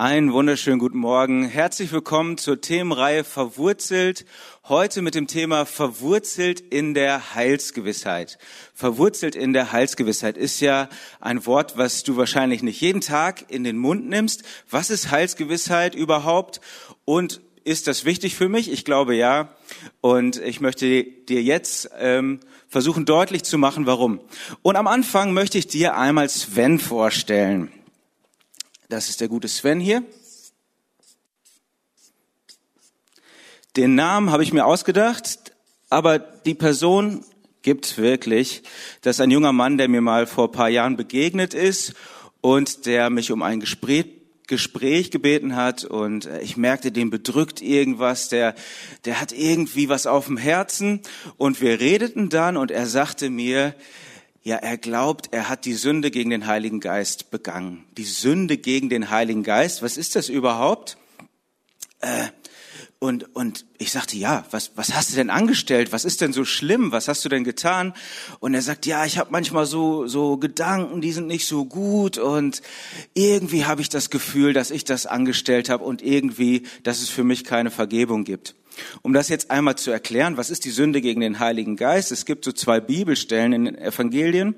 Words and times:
Einen 0.00 0.32
wunderschönen 0.32 0.78
guten 0.78 0.98
Morgen. 0.98 1.42
Herzlich 1.42 1.90
willkommen 1.90 2.38
zur 2.38 2.60
Themenreihe 2.60 3.24
Verwurzelt. 3.24 4.26
Heute 4.68 5.02
mit 5.02 5.16
dem 5.16 5.26
Thema 5.26 5.66
Verwurzelt 5.66 6.60
in 6.60 6.94
der 6.94 7.34
Heilsgewissheit. 7.34 8.38
Verwurzelt 8.74 9.34
in 9.34 9.52
der 9.52 9.72
Heilsgewissheit 9.72 10.36
ist 10.36 10.60
ja 10.60 10.88
ein 11.18 11.46
Wort, 11.46 11.78
was 11.78 12.04
du 12.04 12.16
wahrscheinlich 12.16 12.62
nicht 12.62 12.80
jeden 12.80 13.00
Tag 13.00 13.46
in 13.48 13.64
den 13.64 13.76
Mund 13.76 14.08
nimmst. 14.08 14.44
Was 14.70 14.90
ist 14.90 15.10
Heilsgewissheit 15.10 15.96
überhaupt? 15.96 16.60
Und 17.04 17.40
ist 17.64 17.88
das 17.88 18.04
wichtig 18.04 18.36
für 18.36 18.48
mich? 18.48 18.70
Ich 18.70 18.84
glaube 18.84 19.16
ja. 19.16 19.48
Und 20.00 20.36
ich 20.36 20.60
möchte 20.60 21.02
dir 21.02 21.42
jetzt 21.42 21.90
ähm, 21.98 22.38
versuchen 22.68 23.04
deutlich 23.04 23.42
zu 23.42 23.58
machen, 23.58 23.84
warum. 23.86 24.20
Und 24.62 24.76
am 24.76 24.86
Anfang 24.86 25.32
möchte 25.32 25.58
ich 25.58 25.66
dir 25.66 25.96
einmal 25.96 26.28
Sven 26.28 26.78
vorstellen. 26.78 27.72
Das 28.90 29.10
ist 29.10 29.20
der 29.20 29.28
gute 29.28 29.48
Sven 29.48 29.80
hier. 29.80 30.02
Den 33.76 33.94
Namen 33.94 34.30
habe 34.30 34.42
ich 34.42 34.54
mir 34.54 34.64
ausgedacht, 34.64 35.52
aber 35.90 36.18
die 36.18 36.54
Person 36.54 37.22
gibt 37.60 37.98
wirklich. 37.98 38.62
Das 39.02 39.16
ist 39.16 39.20
ein 39.20 39.30
junger 39.30 39.52
Mann, 39.52 39.76
der 39.76 39.88
mir 39.88 40.00
mal 40.00 40.26
vor 40.26 40.52
paar 40.52 40.70
Jahren 40.70 40.96
begegnet 40.96 41.52
ist 41.52 41.92
und 42.40 42.86
der 42.86 43.10
mich 43.10 43.30
um 43.30 43.42
ein 43.42 43.60
Gespräch, 43.60 44.06
Gespräch 44.46 45.10
gebeten 45.10 45.54
hat 45.54 45.84
und 45.84 46.24
ich 46.40 46.56
merkte, 46.56 46.90
den 46.90 47.10
bedrückt 47.10 47.60
irgendwas, 47.60 48.30
der, 48.30 48.54
der 49.04 49.20
hat 49.20 49.32
irgendwie 49.32 49.90
was 49.90 50.06
auf 50.06 50.28
dem 50.28 50.38
Herzen 50.38 51.02
und 51.36 51.60
wir 51.60 51.78
redeten 51.78 52.30
dann 52.30 52.56
und 52.56 52.70
er 52.70 52.86
sagte 52.86 53.28
mir, 53.28 53.74
ja, 54.48 54.56
er 54.56 54.78
glaubt, 54.78 55.28
er 55.30 55.50
hat 55.50 55.66
die 55.66 55.74
Sünde 55.74 56.10
gegen 56.10 56.30
den 56.30 56.46
Heiligen 56.46 56.80
Geist 56.80 57.30
begangen. 57.30 57.84
Die 57.98 58.04
Sünde 58.04 58.56
gegen 58.56 58.88
den 58.88 59.10
Heiligen 59.10 59.42
Geist, 59.42 59.82
was 59.82 59.98
ist 59.98 60.16
das 60.16 60.30
überhaupt? 60.30 60.96
Äh, 62.00 62.28
und, 62.98 63.36
und 63.36 63.66
ich 63.76 63.92
sagte, 63.92 64.16
ja, 64.16 64.46
was, 64.50 64.72
was 64.74 64.94
hast 64.94 65.12
du 65.12 65.16
denn 65.16 65.28
angestellt? 65.28 65.92
Was 65.92 66.06
ist 66.06 66.22
denn 66.22 66.32
so 66.32 66.46
schlimm? 66.46 66.92
Was 66.92 67.08
hast 67.08 67.26
du 67.26 67.28
denn 67.28 67.44
getan? 67.44 67.92
Und 68.40 68.54
er 68.54 68.62
sagt, 68.62 68.86
ja, 68.86 69.04
ich 69.04 69.18
habe 69.18 69.30
manchmal 69.32 69.66
so, 69.66 70.06
so 70.06 70.38
Gedanken, 70.38 71.02
die 71.02 71.12
sind 71.12 71.26
nicht 71.26 71.46
so 71.46 71.66
gut. 71.66 72.16
Und 72.16 72.62
irgendwie 73.12 73.66
habe 73.66 73.82
ich 73.82 73.90
das 73.90 74.08
Gefühl, 74.08 74.54
dass 74.54 74.70
ich 74.70 74.84
das 74.84 75.04
angestellt 75.04 75.68
habe 75.68 75.84
und 75.84 76.00
irgendwie, 76.00 76.62
dass 76.84 77.02
es 77.02 77.10
für 77.10 77.22
mich 77.22 77.44
keine 77.44 77.70
Vergebung 77.70 78.24
gibt. 78.24 78.54
Um 79.02 79.12
das 79.12 79.28
jetzt 79.28 79.50
einmal 79.50 79.76
zu 79.76 79.90
erklären, 79.90 80.36
was 80.36 80.50
ist 80.50 80.64
die 80.64 80.70
Sünde 80.70 81.00
gegen 81.00 81.20
den 81.20 81.38
Heiligen 81.38 81.76
Geist? 81.76 82.12
Es 82.12 82.24
gibt 82.24 82.44
so 82.44 82.52
zwei 82.52 82.80
Bibelstellen 82.80 83.52
in 83.52 83.64
den 83.66 83.78
Evangelien, 83.78 84.54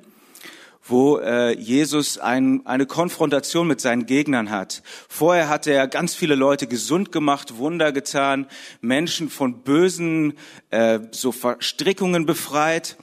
wo 0.82 1.18
äh, 1.18 1.52
Jesus 1.58 2.18
ein, 2.18 2.66
eine 2.66 2.86
Konfrontation 2.86 3.66
mit 3.66 3.80
seinen 3.80 4.06
Gegnern 4.06 4.50
hat. 4.50 4.82
Vorher 5.08 5.48
hat 5.48 5.66
er 5.66 5.86
ganz 5.88 6.14
viele 6.14 6.34
Leute 6.34 6.66
gesund 6.66 7.12
gemacht, 7.12 7.58
Wunder 7.58 7.92
getan, 7.92 8.46
Menschen 8.80 9.30
von 9.30 9.62
bösen 9.62 10.34
äh, 10.70 11.00
so 11.12 11.32
Verstrickungen 11.32 12.26
befreit. 12.26 12.96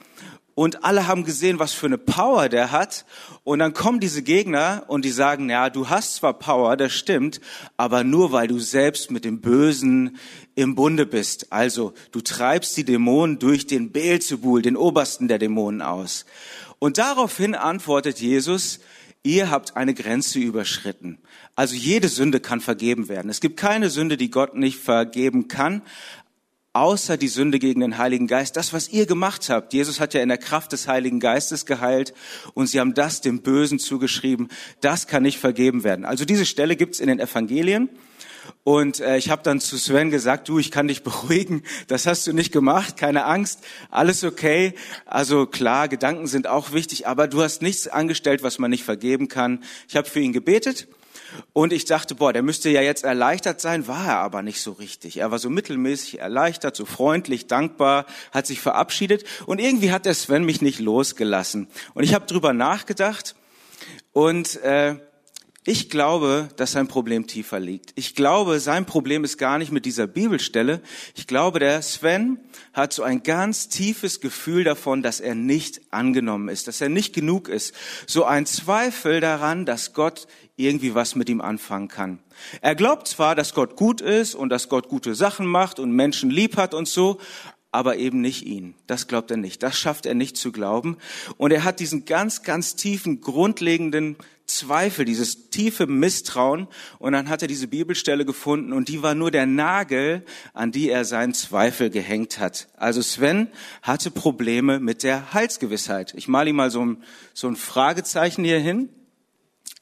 Und 0.58 0.82
alle 0.82 1.06
haben 1.06 1.22
gesehen, 1.22 1.60
was 1.60 1.72
für 1.72 1.86
eine 1.86 1.98
Power 1.98 2.48
der 2.48 2.72
hat. 2.72 3.04
Und 3.44 3.60
dann 3.60 3.74
kommen 3.74 4.00
diese 4.00 4.24
Gegner 4.24 4.82
und 4.88 5.04
die 5.04 5.12
sagen, 5.12 5.48
ja, 5.48 5.70
du 5.70 5.88
hast 5.88 6.16
zwar 6.16 6.36
Power, 6.36 6.76
das 6.76 6.92
stimmt, 6.92 7.40
aber 7.76 8.02
nur 8.02 8.32
weil 8.32 8.48
du 8.48 8.58
selbst 8.58 9.12
mit 9.12 9.24
dem 9.24 9.40
Bösen 9.40 10.16
im 10.56 10.74
Bunde 10.74 11.06
bist. 11.06 11.52
Also 11.52 11.94
du 12.10 12.22
treibst 12.22 12.76
die 12.76 12.82
Dämonen 12.82 13.38
durch 13.38 13.68
den 13.68 13.92
Beelzebul, 13.92 14.60
den 14.60 14.76
obersten 14.76 15.28
der 15.28 15.38
Dämonen 15.38 15.80
aus. 15.80 16.24
Und 16.80 16.98
daraufhin 16.98 17.54
antwortet 17.54 18.18
Jesus, 18.18 18.80
ihr 19.22 19.52
habt 19.52 19.76
eine 19.76 19.94
Grenze 19.94 20.40
überschritten. 20.40 21.18
Also 21.54 21.76
jede 21.76 22.08
Sünde 22.08 22.40
kann 22.40 22.60
vergeben 22.60 23.08
werden. 23.08 23.30
Es 23.30 23.40
gibt 23.40 23.58
keine 23.58 23.90
Sünde, 23.90 24.16
die 24.16 24.32
Gott 24.32 24.56
nicht 24.56 24.80
vergeben 24.80 25.46
kann, 25.46 25.82
außer 26.78 27.16
die 27.16 27.28
Sünde 27.28 27.58
gegen 27.58 27.80
den 27.80 27.98
Heiligen 27.98 28.28
Geist. 28.28 28.56
Das, 28.56 28.72
was 28.72 28.88
ihr 28.88 29.06
gemacht 29.06 29.50
habt. 29.50 29.72
Jesus 29.72 29.98
hat 29.98 30.14
ja 30.14 30.22
in 30.22 30.28
der 30.28 30.38
Kraft 30.38 30.72
des 30.72 30.86
Heiligen 30.86 31.18
Geistes 31.18 31.66
geheilt 31.66 32.14
und 32.54 32.68
sie 32.68 32.78
haben 32.78 32.94
das 32.94 33.20
dem 33.20 33.42
Bösen 33.42 33.80
zugeschrieben. 33.80 34.48
Das 34.80 35.08
kann 35.08 35.24
nicht 35.24 35.38
vergeben 35.38 35.82
werden. 35.82 36.04
Also 36.04 36.24
diese 36.24 36.46
Stelle 36.46 36.76
gibt's 36.76 37.00
in 37.00 37.08
den 37.08 37.18
Evangelien. 37.18 37.88
Und 38.64 39.00
äh, 39.00 39.18
ich 39.18 39.28
habe 39.28 39.42
dann 39.42 39.60
zu 39.60 39.76
Sven 39.76 40.10
gesagt, 40.10 40.48
du, 40.48 40.58
ich 40.58 40.70
kann 40.70 40.88
dich 40.88 41.02
beruhigen, 41.04 41.62
das 41.88 42.06
hast 42.06 42.26
du 42.26 42.32
nicht 42.32 42.52
gemacht, 42.52 42.96
keine 42.96 43.24
Angst, 43.24 43.60
alles 43.90 44.24
okay. 44.24 44.74
Also 45.04 45.46
klar, 45.46 45.88
Gedanken 45.88 46.26
sind 46.26 46.46
auch 46.46 46.72
wichtig, 46.72 47.06
aber 47.06 47.26
du 47.28 47.42
hast 47.42 47.60
nichts 47.60 47.88
angestellt, 47.88 48.42
was 48.42 48.58
man 48.58 48.70
nicht 48.70 48.84
vergeben 48.84 49.28
kann. 49.28 49.64
Ich 49.88 49.96
habe 49.96 50.08
für 50.08 50.20
ihn 50.20 50.32
gebetet 50.32 50.86
und 51.52 51.72
ich 51.72 51.84
dachte, 51.84 52.14
boah, 52.14 52.32
der 52.32 52.42
müsste 52.42 52.70
ja 52.70 52.80
jetzt 52.80 53.04
erleichtert 53.04 53.60
sein, 53.60 53.86
war 53.86 54.06
er 54.06 54.18
aber 54.18 54.42
nicht 54.42 54.60
so 54.60 54.72
richtig. 54.72 55.18
Er 55.18 55.30
war 55.30 55.38
so 55.38 55.50
mittelmäßig 55.50 56.20
erleichtert, 56.20 56.76
so 56.76 56.84
freundlich, 56.84 57.46
dankbar, 57.46 58.06
hat 58.32 58.46
sich 58.46 58.60
verabschiedet 58.60 59.24
und 59.46 59.60
irgendwie 59.60 59.92
hat 59.92 60.06
der 60.06 60.14
Sven 60.14 60.44
mich 60.44 60.62
nicht 60.62 60.78
losgelassen. 60.78 61.68
Und 61.94 62.04
ich 62.04 62.14
habe 62.14 62.26
drüber 62.26 62.52
nachgedacht 62.52 63.34
und 64.12 64.56
äh, 64.62 64.96
ich 65.68 65.90
glaube, 65.90 66.48
dass 66.56 66.72
sein 66.72 66.88
Problem 66.88 67.26
tiefer 67.26 67.60
liegt. 67.60 67.92
Ich 67.94 68.14
glaube, 68.14 68.58
sein 68.58 68.86
Problem 68.86 69.22
ist 69.22 69.36
gar 69.36 69.58
nicht 69.58 69.70
mit 69.70 69.84
dieser 69.84 70.06
Bibelstelle. 70.06 70.80
Ich 71.14 71.26
glaube, 71.26 71.58
der 71.58 71.82
Sven 71.82 72.40
hat 72.72 72.94
so 72.94 73.02
ein 73.02 73.22
ganz 73.22 73.68
tiefes 73.68 74.20
Gefühl 74.20 74.64
davon, 74.64 75.02
dass 75.02 75.20
er 75.20 75.34
nicht 75.34 75.82
angenommen 75.90 76.48
ist, 76.48 76.68
dass 76.68 76.80
er 76.80 76.88
nicht 76.88 77.14
genug 77.14 77.50
ist. 77.50 77.74
So 78.06 78.24
ein 78.24 78.46
Zweifel 78.46 79.20
daran, 79.20 79.66
dass 79.66 79.92
Gott 79.92 80.26
irgendwie 80.58 80.94
was 80.94 81.14
mit 81.14 81.28
ihm 81.28 81.40
anfangen 81.40 81.88
kann. 81.88 82.18
Er 82.60 82.74
glaubt 82.74 83.08
zwar, 83.08 83.34
dass 83.34 83.54
Gott 83.54 83.76
gut 83.76 84.00
ist 84.00 84.34
und 84.34 84.50
dass 84.50 84.68
Gott 84.68 84.88
gute 84.88 85.14
Sachen 85.14 85.46
macht 85.46 85.78
und 85.78 85.92
Menschen 85.92 86.30
lieb 86.30 86.56
hat 86.56 86.74
und 86.74 86.88
so, 86.88 87.18
aber 87.70 87.96
eben 87.96 88.20
nicht 88.20 88.46
ihn. 88.46 88.74
Das 88.86 89.08
glaubt 89.08 89.30
er 89.30 89.36
nicht. 89.36 89.62
Das 89.62 89.78
schafft 89.78 90.06
er 90.06 90.14
nicht 90.14 90.36
zu 90.36 90.52
glauben. 90.52 90.96
Und 91.36 91.52
er 91.52 91.64
hat 91.64 91.80
diesen 91.80 92.06
ganz, 92.06 92.42
ganz 92.42 92.76
tiefen, 92.76 93.20
grundlegenden 93.20 94.16
Zweifel, 94.46 95.04
dieses 95.04 95.50
tiefe 95.50 95.86
Misstrauen. 95.86 96.66
Und 96.98 97.12
dann 97.12 97.28
hat 97.28 97.42
er 97.42 97.48
diese 97.48 97.68
Bibelstelle 97.68 98.24
gefunden 98.24 98.72
und 98.72 98.88
die 98.88 99.02
war 99.02 99.14
nur 99.14 99.30
der 99.30 99.46
Nagel, 99.46 100.24
an 100.54 100.72
die 100.72 100.88
er 100.88 101.04
seinen 101.04 101.34
Zweifel 101.34 101.90
gehängt 101.90 102.38
hat. 102.38 102.68
Also 102.76 103.02
Sven 103.02 103.48
hatte 103.82 104.10
Probleme 104.10 104.80
mit 104.80 105.02
der 105.02 105.34
Heilsgewissheit. 105.34 106.14
Ich 106.16 106.28
male 106.28 106.50
ihm 106.50 106.56
mal 106.56 106.70
so 106.70 106.84
ein, 106.84 107.02
so 107.34 107.48
ein 107.48 107.56
Fragezeichen 107.56 108.44
hier 108.44 108.58
hin. 108.58 108.88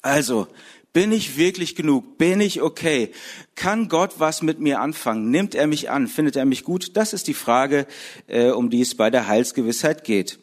Also, 0.02 0.48
bin 0.92 1.12
ich 1.12 1.36
wirklich 1.36 1.76
genug? 1.76 2.16
Bin 2.16 2.40
ich 2.40 2.62
okay? 2.62 3.12
Kann 3.54 3.88
Gott 3.88 4.14
was 4.18 4.40
mit 4.40 4.60
mir 4.60 4.80
anfangen? 4.80 5.30
Nimmt 5.30 5.54
er 5.54 5.66
mich 5.66 5.90
an? 5.90 6.08
Findet 6.08 6.36
er 6.36 6.46
mich 6.46 6.64
gut? 6.64 6.96
Das 6.96 7.12
ist 7.12 7.28
die 7.28 7.34
Frage, 7.34 7.86
äh, 8.28 8.48
um 8.48 8.70
die 8.70 8.80
es 8.80 8.94
bei 8.94 9.10
der 9.10 9.26
Heilsgewissheit 9.26 10.04
geht. 10.04 10.38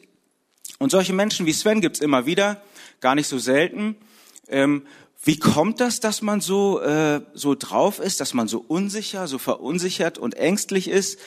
Und 0.78 0.92
solche 0.92 1.14
Menschen 1.14 1.46
wie 1.46 1.54
Sven 1.54 1.82
gibt's 1.82 2.02
immer 2.02 2.26
wieder, 2.26 2.62
gar 3.00 3.16
nicht 3.16 3.28
so 3.28 3.40
selten. 3.40 3.96
Ähm, 4.48 4.84
wie 5.26 5.40
kommt 5.40 5.80
das, 5.80 6.02
dass 6.02 6.22
man 6.22 6.42
so 6.42 6.82
äh, 6.82 7.22
so 7.34 7.56
drauf 7.56 8.00
ist, 8.00 8.20
dass 8.20 8.34
man 8.34 8.50
so 8.50 8.64
unsicher, 8.68 9.30
so 9.30 9.38
verunsichert 9.38 10.18
und 10.18 10.36
ängstlich 10.36 10.90
ist? 10.90 11.18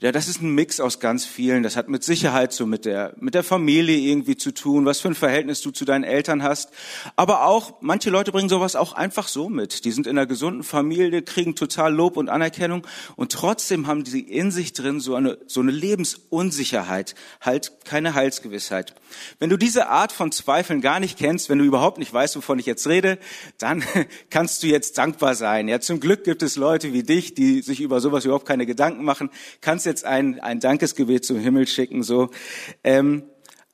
Ja, 0.00 0.10
das 0.10 0.26
ist 0.26 0.40
ein 0.40 0.54
Mix 0.54 0.80
aus 0.80 1.00
ganz 1.00 1.26
vielen. 1.26 1.62
Das 1.62 1.76
hat 1.76 1.90
mit 1.90 2.02
Sicherheit 2.02 2.54
so 2.54 2.64
mit 2.64 2.86
der 2.86 3.12
mit 3.20 3.34
der 3.34 3.44
Familie 3.44 3.98
irgendwie 3.98 4.38
zu 4.38 4.52
tun, 4.52 4.86
was 4.86 5.00
für 5.00 5.08
ein 5.08 5.14
Verhältnis 5.14 5.60
du 5.60 5.70
zu 5.70 5.84
deinen 5.84 6.02
Eltern 6.02 6.42
hast. 6.42 6.70
Aber 7.14 7.44
auch 7.44 7.74
manche 7.82 8.08
Leute 8.08 8.32
bringen 8.32 8.48
sowas 8.48 8.74
auch 8.74 8.94
einfach 8.94 9.28
so 9.28 9.50
mit. 9.50 9.84
Die 9.84 9.92
sind 9.92 10.06
in 10.06 10.16
einer 10.16 10.26
gesunden 10.26 10.62
Familie, 10.62 11.20
kriegen 11.20 11.54
total 11.54 11.94
Lob 11.94 12.16
und 12.16 12.30
Anerkennung 12.30 12.86
und 13.16 13.32
trotzdem 13.32 13.86
haben 13.86 14.06
sie 14.06 14.20
in 14.20 14.50
sich 14.50 14.72
drin 14.72 14.98
so 14.98 15.14
eine 15.14 15.36
so 15.46 15.60
eine 15.60 15.72
Lebensunsicherheit, 15.72 17.14
halt 17.42 17.72
keine 17.84 18.14
Heilsgewissheit. 18.14 18.94
Wenn 19.38 19.50
du 19.50 19.58
diese 19.58 19.88
Art 19.88 20.10
von 20.10 20.32
Zweifeln 20.32 20.80
gar 20.80 21.00
nicht 21.00 21.18
kennst, 21.18 21.50
wenn 21.50 21.58
du 21.58 21.64
überhaupt 21.64 21.98
nicht 21.98 22.14
weißt, 22.14 22.34
wovon 22.36 22.58
ich 22.58 22.64
jetzt 22.64 22.86
rede, 22.86 23.18
dann 23.58 23.82
kannst 24.30 24.62
du 24.62 24.66
jetzt 24.66 24.98
dankbar 24.98 25.34
sein. 25.34 25.68
Ja, 25.68 25.80
zum 25.80 26.00
Glück 26.00 26.24
gibt 26.24 26.42
es 26.42 26.56
Leute 26.56 26.92
wie 26.92 27.02
dich, 27.02 27.34
die 27.34 27.62
sich 27.62 27.80
über 27.80 28.00
sowas 28.00 28.24
überhaupt 28.24 28.46
keine 28.46 28.66
Gedanken 28.66 29.04
machen. 29.04 29.30
Kannst 29.60 29.86
jetzt 29.86 30.04
ein, 30.04 30.40
ein 30.40 30.60
Dankesgebet 30.60 31.24
zum 31.24 31.38
Himmel 31.38 31.66
schicken, 31.66 32.02
so. 32.02 32.30
Ähm, 32.84 33.24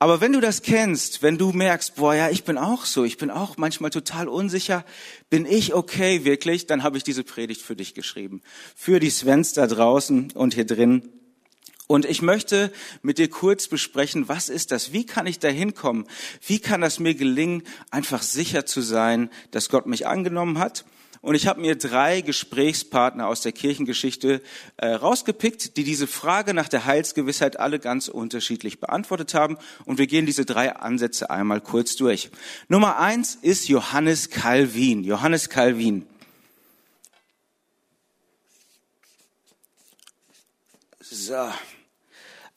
aber 0.00 0.20
wenn 0.20 0.32
du 0.32 0.40
das 0.40 0.62
kennst, 0.62 1.22
wenn 1.22 1.38
du 1.38 1.50
merkst, 1.50 1.96
boah, 1.96 2.14
ja, 2.14 2.30
ich 2.30 2.44
bin 2.44 2.56
auch 2.56 2.84
so, 2.84 3.04
ich 3.04 3.16
bin 3.16 3.32
auch 3.32 3.56
manchmal 3.56 3.90
total 3.90 4.28
unsicher, 4.28 4.84
bin 5.28 5.44
ich 5.44 5.74
okay 5.74 6.24
wirklich, 6.24 6.66
dann 6.66 6.84
habe 6.84 6.96
ich 6.96 7.02
diese 7.02 7.24
Predigt 7.24 7.62
für 7.62 7.74
dich 7.74 7.94
geschrieben. 7.94 8.40
Für 8.76 9.00
die 9.00 9.10
Svens 9.10 9.54
da 9.54 9.66
draußen 9.66 10.30
und 10.32 10.54
hier 10.54 10.66
drin. 10.66 11.17
Und 11.88 12.04
ich 12.04 12.20
möchte 12.20 12.70
mit 13.00 13.16
dir 13.16 13.30
kurz 13.30 13.66
besprechen, 13.66 14.28
was 14.28 14.50
ist 14.50 14.72
das? 14.72 14.92
Wie 14.92 15.06
kann 15.06 15.26
ich 15.26 15.38
da 15.38 15.48
hinkommen? 15.48 16.06
Wie 16.46 16.60
kann 16.60 16.82
das 16.82 17.00
mir 17.00 17.14
gelingen, 17.14 17.62
einfach 17.90 18.20
sicher 18.20 18.66
zu 18.66 18.82
sein, 18.82 19.30
dass 19.52 19.70
Gott 19.70 19.86
mich 19.86 20.06
angenommen 20.06 20.58
hat? 20.58 20.84
Und 21.22 21.34
ich 21.34 21.46
habe 21.46 21.62
mir 21.62 21.76
drei 21.76 22.20
Gesprächspartner 22.20 23.26
aus 23.26 23.40
der 23.40 23.52
Kirchengeschichte 23.52 24.42
äh, 24.76 24.88
rausgepickt, 24.88 25.78
die 25.78 25.82
diese 25.82 26.06
Frage 26.06 26.52
nach 26.52 26.68
der 26.68 26.84
Heilsgewissheit 26.84 27.58
alle 27.58 27.78
ganz 27.78 28.08
unterschiedlich 28.08 28.80
beantwortet 28.80 29.32
haben. 29.32 29.56
Und 29.86 29.98
wir 29.98 30.06
gehen 30.06 30.26
diese 30.26 30.44
drei 30.44 30.76
Ansätze 30.76 31.30
einmal 31.30 31.62
kurz 31.62 31.96
durch. 31.96 32.30
Nummer 32.68 32.98
eins 32.98 33.34
ist 33.34 33.66
Johannes 33.66 34.28
Calvin. 34.28 35.04
Johannes 35.04 35.48
Calvin. 35.48 36.06
So. 41.00 41.48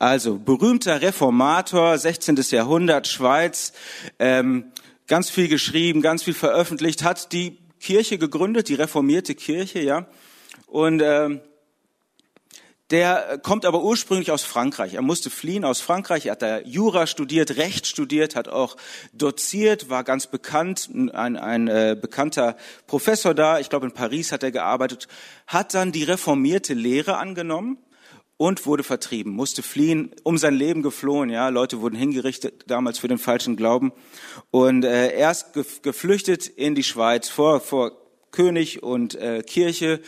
Also 0.01 0.39
berühmter 0.39 1.03
Reformator, 1.03 1.95
16. 1.95 2.35
Jahrhundert, 2.49 3.07
Schweiz, 3.07 3.71
ähm, 4.17 4.71
ganz 5.05 5.29
viel 5.29 5.47
geschrieben, 5.47 6.01
ganz 6.01 6.23
viel 6.23 6.33
veröffentlicht, 6.33 7.03
hat 7.03 7.31
die 7.33 7.59
Kirche 7.79 8.17
gegründet, 8.17 8.67
die 8.67 8.73
reformierte 8.73 9.35
Kirche, 9.35 9.79
ja. 9.79 10.07
Und 10.65 11.03
ähm, 11.03 11.41
der 12.89 13.39
kommt 13.43 13.63
aber 13.63 13.83
ursprünglich 13.83 14.31
aus 14.31 14.41
Frankreich. 14.41 14.95
Er 14.95 15.03
musste 15.03 15.29
fliehen 15.29 15.63
aus 15.63 15.81
Frankreich. 15.81 16.25
Er 16.25 16.31
hat 16.31 16.41
da 16.41 16.61
Jura 16.61 17.05
studiert, 17.05 17.57
Recht 17.57 17.85
studiert, 17.85 18.35
hat 18.35 18.47
auch 18.47 18.77
doziert, 19.13 19.91
war 19.91 20.03
ganz 20.03 20.25
bekannt, 20.25 20.89
ein, 20.91 21.37
ein 21.37 21.67
äh, 21.67 21.95
bekannter 21.95 22.57
Professor 22.87 23.35
da. 23.35 23.59
Ich 23.59 23.69
glaube, 23.69 23.85
in 23.85 23.93
Paris 23.93 24.31
hat 24.31 24.41
er 24.41 24.51
gearbeitet, 24.51 25.07
hat 25.45 25.75
dann 25.75 25.91
die 25.91 26.05
reformierte 26.05 26.73
Lehre 26.73 27.17
angenommen 27.17 27.77
und 28.41 28.65
wurde 28.65 28.81
vertrieben, 28.81 29.33
musste 29.33 29.61
fliehen, 29.61 30.15
um 30.23 30.39
sein 30.39 30.55
Leben 30.55 30.81
geflohen. 30.81 31.29
Ja, 31.29 31.49
Leute 31.49 31.79
wurden 31.79 31.95
hingerichtet 31.95 32.63
damals 32.65 32.97
für 32.97 33.07
den 33.07 33.19
falschen 33.19 33.55
Glauben 33.55 33.91
und 34.49 34.83
äh, 34.83 35.11
er 35.11 35.29
ist 35.29 35.53
geflüchtet 35.83 36.47
in 36.47 36.73
die 36.73 36.81
Schweiz 36.81 37.29
vor 37.29 37.59
vor 37.59 37.91
König 38.31 38.81
und 38.81 39.13
äh, 39.13 39.43
Kirche 39.43 40.01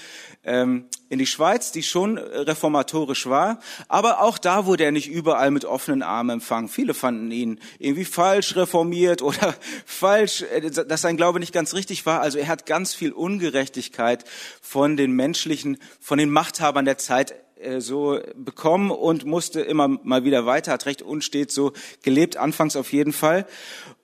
ähm, 0.43 0.85
in 1.09 1.19
die 1.19 1.27
Schweiz, 1.27 1.71
die 1.71 1.83
schon 1.83 2.17
reformatorisch 2.17 3.27
war, 3.27 3.59
aber 3.87 4.21
auch 4.21 4.39
da 4.39 4.65
wurde 4.65 4.83
er 4.83 4.91
nicht 4.91 5.11
überall 5.11 5.51
mit 5.51 5.63
offenen 5.63 6.01
Armen 6.01 6.31
empfangen. 6.31 6.69
Viele 6.69 6.95
fanden 6.95 7.29
ihn 7.29 7.59
irgendwie 7.77 8.05
falsch 8.05 8.55
reformiert 8.55 9.21
oder 9.21 9.53
falsch, 9.85 10.41
äh, 10.41 10.71
dass 10.71 11.01
sein 11.01 11.17
Glaube 11.17 11.39
nicht 11.39 11.53
ganz 11.53 11.75
richtig 11.75 12.07
war. 12.07 12.21
Also 12.21 12.39
er 12.39 12.47
hat 12.47 12.65
ganz 12.65 12.95
viel 12.95 13.11
Ungerechtigkeit 13.11 14.25
von 14.59 14.97
den 14.97 15.11
menschlichen, 15.11 15.77
von 15.99 16.17
den 16.17 16.31
Machthabern 16.31 16.85
der 16.85 16.97
Zeit 16.97 17.35
so 17.79 18.19
bekommen 18.35 18.91
und 18.91 19.25
musste 19.25 19.61
immer 19.61 19.87
mal 19.87 20.23
wieder 20.23 20.45
weiter, 20.45 20.71
hat 20.71 20.85
recht 20.85 21.01
unstet 21.01 21.51
so 21.51 21.73
gelebt, 22.01 22.37
anfangs 22.37 22.75
auf 22.75 22.93
jeden 22.93 23.13
Fall. 23.13 23.45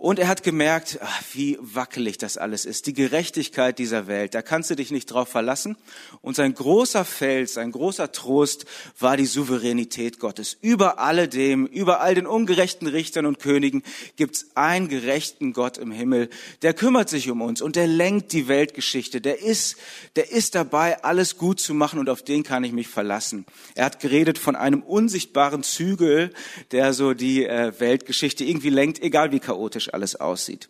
Und 0.01 0.17
er 0.17 0.29
hat 0.29 0.43
gemerkt, 0.43 0.97
ach, 1.01 1.23
wie 1.33 1.57
wackelig 1.59 2.17
das 2.17 2.37
alles 2.37 2.63
ist, 2.63 2.87
die 2.87 2.93
Gerechtigkeit 2.93 3.77
dieser 3.77 4.07
Welt, 4.07 4.33
da 4.33 4.41
kannst 4.41 4.69
du 4.69 4.75
dich 4.75 4.91
nicht 4.91 5.07
drauf 5.07 5.27
verlassen. 5.27 5.75
Und 6.21 6.37
sein 6.37 6.53
großer 6.53 7.03
Fels, 7.03 7.55
sein 7.55 7.73
großer 7.73 8.13
Trost 8.13 8.65
war 8.97 9.17
die 9.17 9.25
Souveränität 9.25 10.17
Gottes. 10.17 10.55
Über 10.61 10.99
alledem, 10.99 11.65
über 11.65 11.99
all 11.99 12.15
den 12.15 12.27
ungerechten 12.27 12.87
Richtern 12.87 13.25
und 13.25 13.39
Königen 13.39 13.83
gibt's 14.15 14.47
einen 14.55 14.87
gerechten 14.87 15.51
Gott 15.51 15.77
im 15.77 15.91
Himmel, 15.91 16.29
der 16.61 16.73
kümmert 16.73 17.09
sich 17.09 17.29
um 17.29 17.41
uns 17.41 17.61
und 17.61 17.75
der 17.75 17.87
lenkt 17.87 18.31
die 18.31 18.47
Weltgeschichte, 18.47 19.19
der 19.19 19.41
ist, 19.41 19.75
der 20.15 20.31
ist 20.31 20.55
dabei, 20.55 21.03
alles 21.03 21.37
gut 21.37 21.59
zu 21.59 21.73
machen 21.73 21.99
und 21.99 22.09
auf 22.09 22.21
den 22.23 22.43
kann 22.43 22.63
ich 22.63 22.71
mich 22.71 22.87
verlassen. 22.87 23.45
Er 23.75 23.83
hat 23.83 23.99
geredet 23.99 24.37
von 24.37 24.55
einem 24.55 24.81
unsichtbaren 24.81 25.61
Zügel, 25.61 26.33
der 26.71 26.93
so 26.93 27.13
die 27.13 27.45
äh, 27.45 27.73
Weltgeschichte 27.81 28.45
irgendwie 28.45 28.69
lenkt, 28.69 29.03
egal 29.03 29.33
wie 29.33 29.41
chaotisch 29.41 29.88
alles 29.93 30.15
aussieht. 30.15 30.69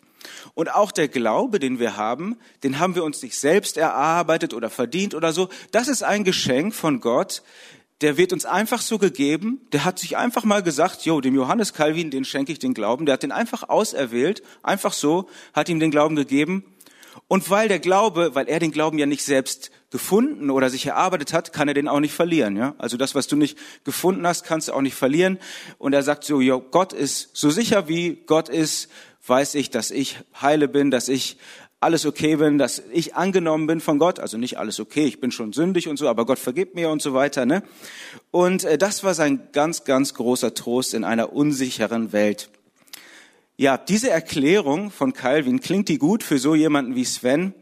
Und 0.54 0.74
auch 0.74 0.92
der 0.92 1.08
Glaube, 1.08 1.60
den 1.60 1.80
wir 1.80 1.98
haben, 1.98 2.38
den 2.64 2.80
haben 2.80 2.96
wir 2.96 3.04
uns 3.04 3.22
nicht 3.22 3.38
selbst 3.38 3.78
erarbeitet 3.78 4.54
oder 4.54 4.70
verdient 4.70 5.16
oder 5.16 5.32
so. 5.32 5.50
Das 5.72 5.88
ist 5.88 6.04
ein 6.04 6.24
Geschenk 6.24 6.74
von 6.74 7.00
Gott. 7.00 7.42
Der 8.02 8.18
wird 8.18 8.32
uns 8.32 8.46
einfach 8.46 8.82
so 8.82 8.98
gegeben. 8.98 9.62
Der 9.72 9.86
hat 9.86 10.00
sich 10.00 10.18
einfach 10.18 10.44
mal 10.44 10.64
gesagt, 10.64 11.06
jo, 11.06 11.22
dem 11.22 11.36
Johannes 11.36 11.74
Calvin, 11.74 12.12
den 12.12 12.26
schenke 12.26 12.52
ich 12.52 12.60
den 12.60 12.74
Glauben. 12.74 13.06
Der 13.06 13.14
hat 13.14 13.24
den 13.24 13.32
einfach 13.32 13.68
auserwählt, 13.68 14.42
einfach 14.64 14.94
so, 14.94 15.30
hat 15.54 15.70
ihm 15.70 15.80
den 15.80 15.92
Glauben 15.92 16.16
gegeben. 16.16 16.64
Und 17.28 17.50
weil 17.50 17.68
der 17.68 17.80
Glaube, 17.80 18.36
weil 18.36 18.48
er 18.48 18.60
den 18.60 18.72
Glauben 18.72 18.98
ja 18.98 19.06
nicht 19.06 19.24
selbst 19.24 19.72
gefunden 19.92 20.50
oder 20.50 20.70
sich 20.70 20.86
erarbeitet 20.86 21.34
hat, 21.34 21.52
kann 21.52 21.68
er 21.68 21.74
den 21.74 21.88
auch 21.88 22.00
nicht 22.00 22.14
verlieren. 22.14 22.56
Ja? 22.56 22.76
Also 22.78 22.96
das, 22.96 23.16
was 23.16 23.28
du 23.28 23.36
nicht 23.36 23.58
gefunden 23.84 24.26
hast, 24.26 24.44
kannst 24.44 24.68
du 24.68 24.74
auch 24.74 24.82
nicht 24.82 24.96
verlieren. 24.96 25.40
Und 25.78 25.94
er 25.94 26.04
sagt 26.04 26.24
so, 26.24 26.42
ja, 26.42 26.56
Gott 26.56 26.94
ist 26.94 27.30
so 27.34 27.50
sicher 27.50 27.88
wie 27.88 28.24
Gott 28.26 28.50
ist, 28.50 28.90
weiß 29.30 29.56
ich, 29.56 29.70
dass 29.70 29.92
ich 29.92 30.18
heile 30.42 30.68
bin, 30.68 30.92
dass 30.92 31.08
ich 31.08 31.38
alles 31.82 32.06
okay 32.06 32.36
bin, 32.36 32.58
dass 32.58 32.84
ich 32.92 33.16
angenommen 33.16 33.68
bin 33.68 33.80
von 33.80 34.00
Gott. 34.00 34.20
Also 34.20 34.38
nicht 34.38 34.58
alles 34.58 34.80
okay, 34.80 35.06
ich 35.06 35.22
bin 35.22 35.32
schon 35.32 35.54
sündig 35.54 35.88
und 35.88 35.98
so, 35.98 36.10
aber 36.10 36.26
Gott 36.26 36.40
vergibt 36.40 36.76
mir 36.76 36.90
und 36.90 37.02
so 37.02 37.14
weiter. 37.14 37.46
Ne? 37.46 37.64
Und 38.32 38.66
äh, 38.66 38.78
das 38.78 39.04
war 39.04 39.14
sein 39.14 39.50
ganz, 39.54 39.86
ganz 39.86 40.14
großer 40.14 40.54
Trost 40.54 40.94
in 40.94 41.04
einer 41.04 41.32
unsicheren 41.34 42.12
Welt. 42.12 42.50
Ja, 43.56 43.78
diese 43.78 44.10
Erklärung 44.10 44.92
von 44.92 45.14
Calvin, 45.14 45.60
klingt 45.60 45.90
die 45.90 45.98
gut 45.98 46.24
für 46.24 46.38
so 46.38 46.56
jemanden 46.56 46.96
wie 46.96 47.06
Sven? 47.06 47.54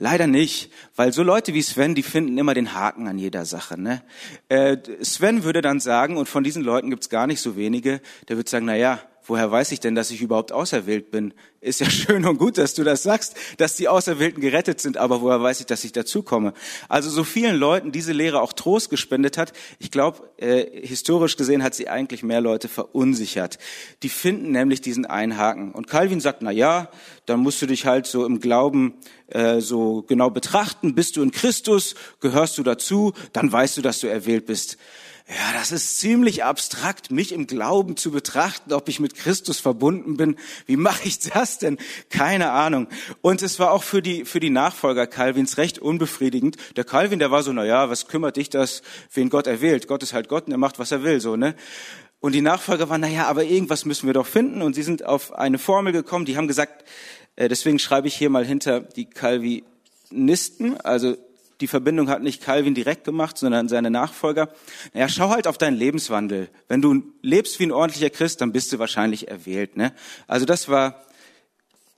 Leider 0.00 0.26
nicht, 0.28 0.70
weil 0.94 1.12
so 1.12 1.22
Leute 1.24 1.54
wie 1.54 1.62
Sven, 1.62 1.94
die 1.94 2.04
finden 2.04 2.38
immer 2.38 2.54
den 2.54 2.72
Haken 2.72 3.08
an 3.08 3.18
jeder 3.18 3.44
Sache. 3.44 3.80
Ne? 3.80 4.02
Äh, 4.48 4.76
Sven 5.02 5.42
würde 5.42 5.60
dann 5.60 5.80
sagen, 5.80 6.16
und 6.16 6.28
von 6.28 6.44
diesen 6.44 6.62
Leuten 6.62 6.90
gibt's 6.90 7.08
gar 7.08 7.26
nicht 7.26 7.40
so 7.40 7.56
wenige, 7.56 8.00
der 8.28 8.36
würde 8.36 8.48
sagen, 8.48 8.66
na 8.66 8.76
ja, 8.76 9.00
woher 9.28 9.50
weiß 9.50 9.72
ich 9.72 9.80
denn, 9.80 9.94
dass 9.94 10.10
ich 10.10 10.20
überhaupt 10.20 10.52
auserwählt 10.52 11.10
bin? 11.10 11.34
Ist 11.60 11.80
ja 11.80 11.90
schön 11.90 12.24
und 12.26 12.38
gut, 12.38 12.58
dass 12.58 12.74
du 12.74 12.84
das 12.84 13.02
sagst, 13.02 13.36
dass 13.58 13.76
die 13.76 13.88
Auserwählten 13.88 14.40
gerettet 14.40 14.80
sind, 14.80 14.96
aber 14.96 15.20
woher 15.20 15.42
weiß 15.42 15.60
ich, 15.60 15.66
dass 15.66 15.84
ich 15.84 15.92
dazukomme? 15.92 16.52
Also 16.88 17.10
so 17.10 17.24
vielen 17.24 17.56
Leuten 17.56 17.92
diese 17.92 18.12
Lehre 18.12 18.40
auch 18.40 18.52
Trost 18.52 18.90
gespendet 18.90 19.38
hat, 19.38 19.52
ich 19.78 19.90
glaube, 19.90 20.30
äh, 20.38 20.64
historisch 20.86 21.36
gesehen 21.36 21.62
hat 21.62 21.74
sie 21.74 21.88
eigentlich 21.88 22.22
mehr 22.22 22.40
Leute 22.40 22.68
verunsichert. 22.68 23.58
Die 24.02 24.08
finden 24.08 24.52
nämlich 24.52 24.80
diesen 24.80 25.06
Einhaken. 25.06 25.72
Und 25.72 25.86
Calvin 25.88 26.20
sagt, 26.20 26.42
na 26.42 26.50
ja, 26.50 26.90
dann 27.26 27.40
musst 27.40 27.60
du 27.60 27.66
dich 27.66 27.86
halt 27.86 28.06
so 28.06 28.24
im 28.24 28.40
Glauben 28.40 28.94
äh, 29.28 29.60
so 29.60 30.02
genau 30.02 30.30
betrachten. 30.30 30.94
Bist 30.94 31.16
du 31.16 31.22
in 31.22 31.30
Christus? 31.30 31.94
Gehörst 32.20 32.56
du 32.56 32.62
dazu? 32.62 33.12
Dann 33.32 33.52
weißt 33.52 33.76
du, 33.76 33.82
dass 33.82 34.00
du 34.00 34.06
erwählt 34.06 34.46
bist. 34.46 34.78
Ja, 35.30 35.52
das 35.52 35.72
ist 35.72 35.98
ziemlich 35.98 36.42
abstrakt, 36.42 37.10
mich 37.10 37.32
im 37.32 37.46
Glauben 37.46 37.98
zu 37.98 38.10
betrachten, 38.10 38.72
ob 38.72 38.88
ich 38.88 38.98
mit 38.98 39.14
Christus 39.14 39.60
verbunden 39.60 40.16
bin. 40.16 40.36
Wie 40.64 40.78
mache 40.78 41.06
ich 41.06 41.18
das 41.18 41.58
denn? 41.58 41.76
Keine 42.08 42.50
Ahnung. 42.52 42.88
Und 43.20 43.42
es 43.42 43.58
war 43.58 43.72
auch 43.72 43.82
für 43.82 44.00
die, 44.00 44.24
für 44.24 44.40
die 44.40 44.48
Nachfolger 44.48 45.06
Calvins 45.06 45.58
recht 45.58 45.80
unbefriedigend. 45.80 46.56
Der 46.76 46.84
Calvin, 46.84 47.18
der 47.18 47.30
war 47.30 47.42
so, 47.42 47.52
na 47.52 47.66
ja, 47.66 47.90
was 47.90 48.08
kümmert 48.08 48.36
dich 48.36 48.48
das, 48.48 48.80
wen 49.12 49.28
Gott 49.28 49.46
erwählt? 49.46 49.86
Gott 49.86 50.02
ist 50.02 50.14
halt 50.14 50.30
Gott 50.30 50.46
und 50.46 50.52
er 50.52 50.58
macht, 50.58 50.78
was 50.78 50.92
er 50.92 51.02
will, 51.02 51.20
so, 51.20 51.36
ne? 51.36 51.54
Und 52.20 52.34
die 52.34 52.40
Nachfolger 52.40 52.88
waren, 52.88 53.02
na 53.02 53.08
ja, 53.08 53.26
aber 53.26 53.44
irgendwas 53.44 53.84
müssen 53.84 54.06
wir 54.06 54.14
doch 54.14 54.26
finden. 54.26 54.62
Und 54.62 54.74
sie 54.74 54.82
sind 54.82 55.04
auf 55.04 55.34
eine 55.34 55.58
Formel 55.58 55.92
gekommen, 55.92 56.24
die 56.24 56.38
haben 56.38 56.48
gesagt, 56.48 56.84
äh, 57.36 57.48
deswegen 57.48 57.78
schreibe 57.78 58.08
ich 58.08 58.16
hier 58.16 58.30
mal 58.30 58.46
hinter 58.46 58.80
die 58.80 59.10
Calvinisten, 59.10 60.80
also 60.80 61.18
die 61.60 61.66
Verbindung 61.66 62.08
hat 62.08 62.22
nicht 62.22 62.42
Calvin 62.42 62.74
direkt 62.74 63.04
gemacht, 63.04 63.36
sondern 63.36 63.68
seine 63.68 63.90
Nachfolger. 63.90 64.52
Naja, 64.92 65.08
schau 65.08 65.30
halt 65.30 65.46
auf 65.48 65.58
deinen 65.58 65.76
Lebenswandel. 65.76 66.48
Wenn 66.68 66.80
du 66.80 67.02
lebst 67.20 67.58
wie 67.58 67.64
ein 67.64 67.72
ordentlicher 67.72 68.10
Christ, 68.10 68.40
dann 68.40 68.52
bist 68.52 68.72
du 68.72 68.78
wahrscheinlich 68.78 69.28
erwählt. 69.28 69.76
Ne? 69.76 69.92
Also 70.28 70.46
das 70.46 70.68
war 70.68 71.04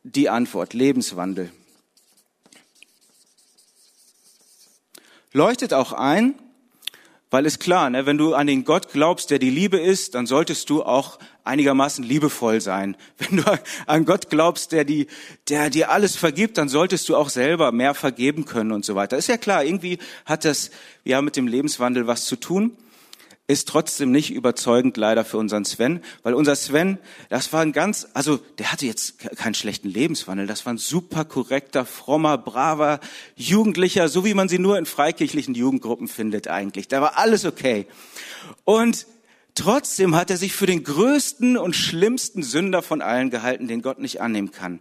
die 0.02 0.30
Antwort, 0.30 0.72
Lebenswandel. 0.72 1.50
Leuchtet 5.32 5.74
auch 5.74 5.92
ein, 5.92 6.34
weil 7.30 7.46
ist 7.46 7.60
klar, 7.60 7.90
ne, 7.90 8.06
wenn 8.06 8.18
du 8.18 8.34
an 8.34 8.48
den 8.48 8.64
Gott 8.64 8.92
glaubst, 8.92 9.30
der 9.30 9.38
die 9.38 9.50
Liebe 9.50 9.78
ist, 9.78 10.14
dann 10.14 10.26
solltest 10.26 10.68
du 10.68 10.82
auch 10.82 11.18
einigermaßen 11.44 12.04
liebevoll 12.04 12.60
sein. 12.60 12.96
Wenn 13.18 13.38
du 13.38 13.60
an 13.86 14.04
Gott 14.04 14.30
glaubst, 14.30 14.72
der, 14.72 14.84
die, 14.84 15.06
der 15.48 15.70
dir 15.70 15.90
alles 15.90 16.16
vergibt, 16.16 16.58
dann 16.58 16.68
solltest 16.68 17.08
du 17.08 17.16
auch 17.16 17.28
selber 17.28 17.72
mehr 17.72 17.94
vergeben 17.94 18.44
können 18.44 18.72
und 18.72 18.84
so 18.84 18.94
weiter. 18.94 19.16
Ist 19.16 19.28
ja 19.28 19.36
klar, 19.36 19.64
irgendwie 19.64 19.98
hat 20.26 20.44
das 20.44 20.70
ja 21.04 21.22
mit 21.22 21.36
dem 21.36 21.46
Lebenswandel 21.46 22.06
was 22.06 22.26
zu 22.26 22.36
tun 22.36 22.76
ist 23.50 23.68
trotzdem 23.68 24.12
nicht 24.12 24.30
überzeugend 24.30 24.96
leider 24.96 25.24
für 25.24 25.36
unseren 25.36 25.64
Sven, 25.64 26.00
weil 26.22 26.34
unser 26.34 26.54
Sven, 26.54 26.98
das 27.28 27.52
war 27.52 27.62
ein 27.62 27.72
ganz, 27.72 28.06
also 28.14 28.36
der 28.58 28.70
hatte 28.70 28.86
jetzt 28.86 29.18
keinen 29.36 29.54
schlechten 29.54 29.88
Lebenswandel, 29.88 30.46
das 30.46 30.64
war 30.66 30.72
ein 30.72 30.78
super 30.78 31.24
korrekter, 31.24 31.84
frommer, 31.84 32.38
braver 32.38 33.00
Jugendlicher, 33.34 34.08
so 34.08 34.24
wie 34.24 34.34
man 34.34 34.48
sie 34.48 34.58
nur 34.60 34.78
in 34.78 34.86
freikirchlichen 34.86 35.54
Jugendgruppen 35.54 36.06
findet 36.06 36.48
eigentlich. 36.48 36.86
Da 36.86 37.02
war 37.02 37.18
alles 37.18 37.44
okay. 37.44 37.86
Und 38.64 39.06
trotzdem 39.56 40.14
hat 40.14 40.30
er 40.30 40.36
sich 40.36 40.52
für 40.52 40.66
den 40.66 40.84
größten 40.84 41.56
und 41.56 41.74
schlimmsten 41.74 42.42
Sünder 42.42 42.82
von 42.82 43.02
allen 43.02 43.30
gehalten, 43.30 43.66
den 43.66 43.82
Gott 43.82 43.98
nicht 43.98 44.20
annehmen 44.20 44.52
kann. 44.52 44.78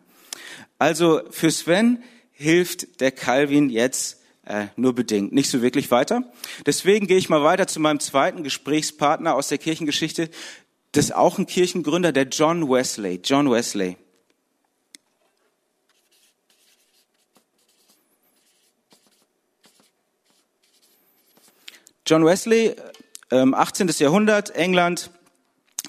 Also 0.78 1.22
für 1.32 1.50
Sven 1.50 2.04
hilft 2.32 3.02
der 3.02 3.12
Calvin 3.12 3.70
jetzt 3.70 4.19
äh, 4.50 4.68
nur 4.75 4.94
bedingt, 4.94 5.32
nicht 5.32 5.50
so 5.50 5.62
wirklich 5.62 5.91
weiter. 5.91 6.24
Deswegen 6.65 7.08
gehe 7.08 7.18
ich 7.18 7.29
mal 7.29 7.44
weiter 7.44 7.68
zu 7.68 7.79
meinem 7.79 8.00
zweiten 8.00 8.44
Gesprächspartner 8.44 9.36
aus 9.36 9.48
der 9.48 9.60
Kirchengeschichte. 9.60 10.29
Das 10.91 11.06
ist 11.06 11.15
auch 11.15 11.38
ein 11.38 11.46
Kirchengründer, 11.46 12.12
der 12.12 12.24
John 12.24 12.68
Wesley. 12.68 13.22
John 13.24 13.50
Wesley. 13.51 13.96
John 22.08 22.25
Wesley, 22.25 22.75
18. 23.29 23.88
Ähm, 23.88 23.96
Jahrhundert, 24.00 24.50
England, 24.56 25.12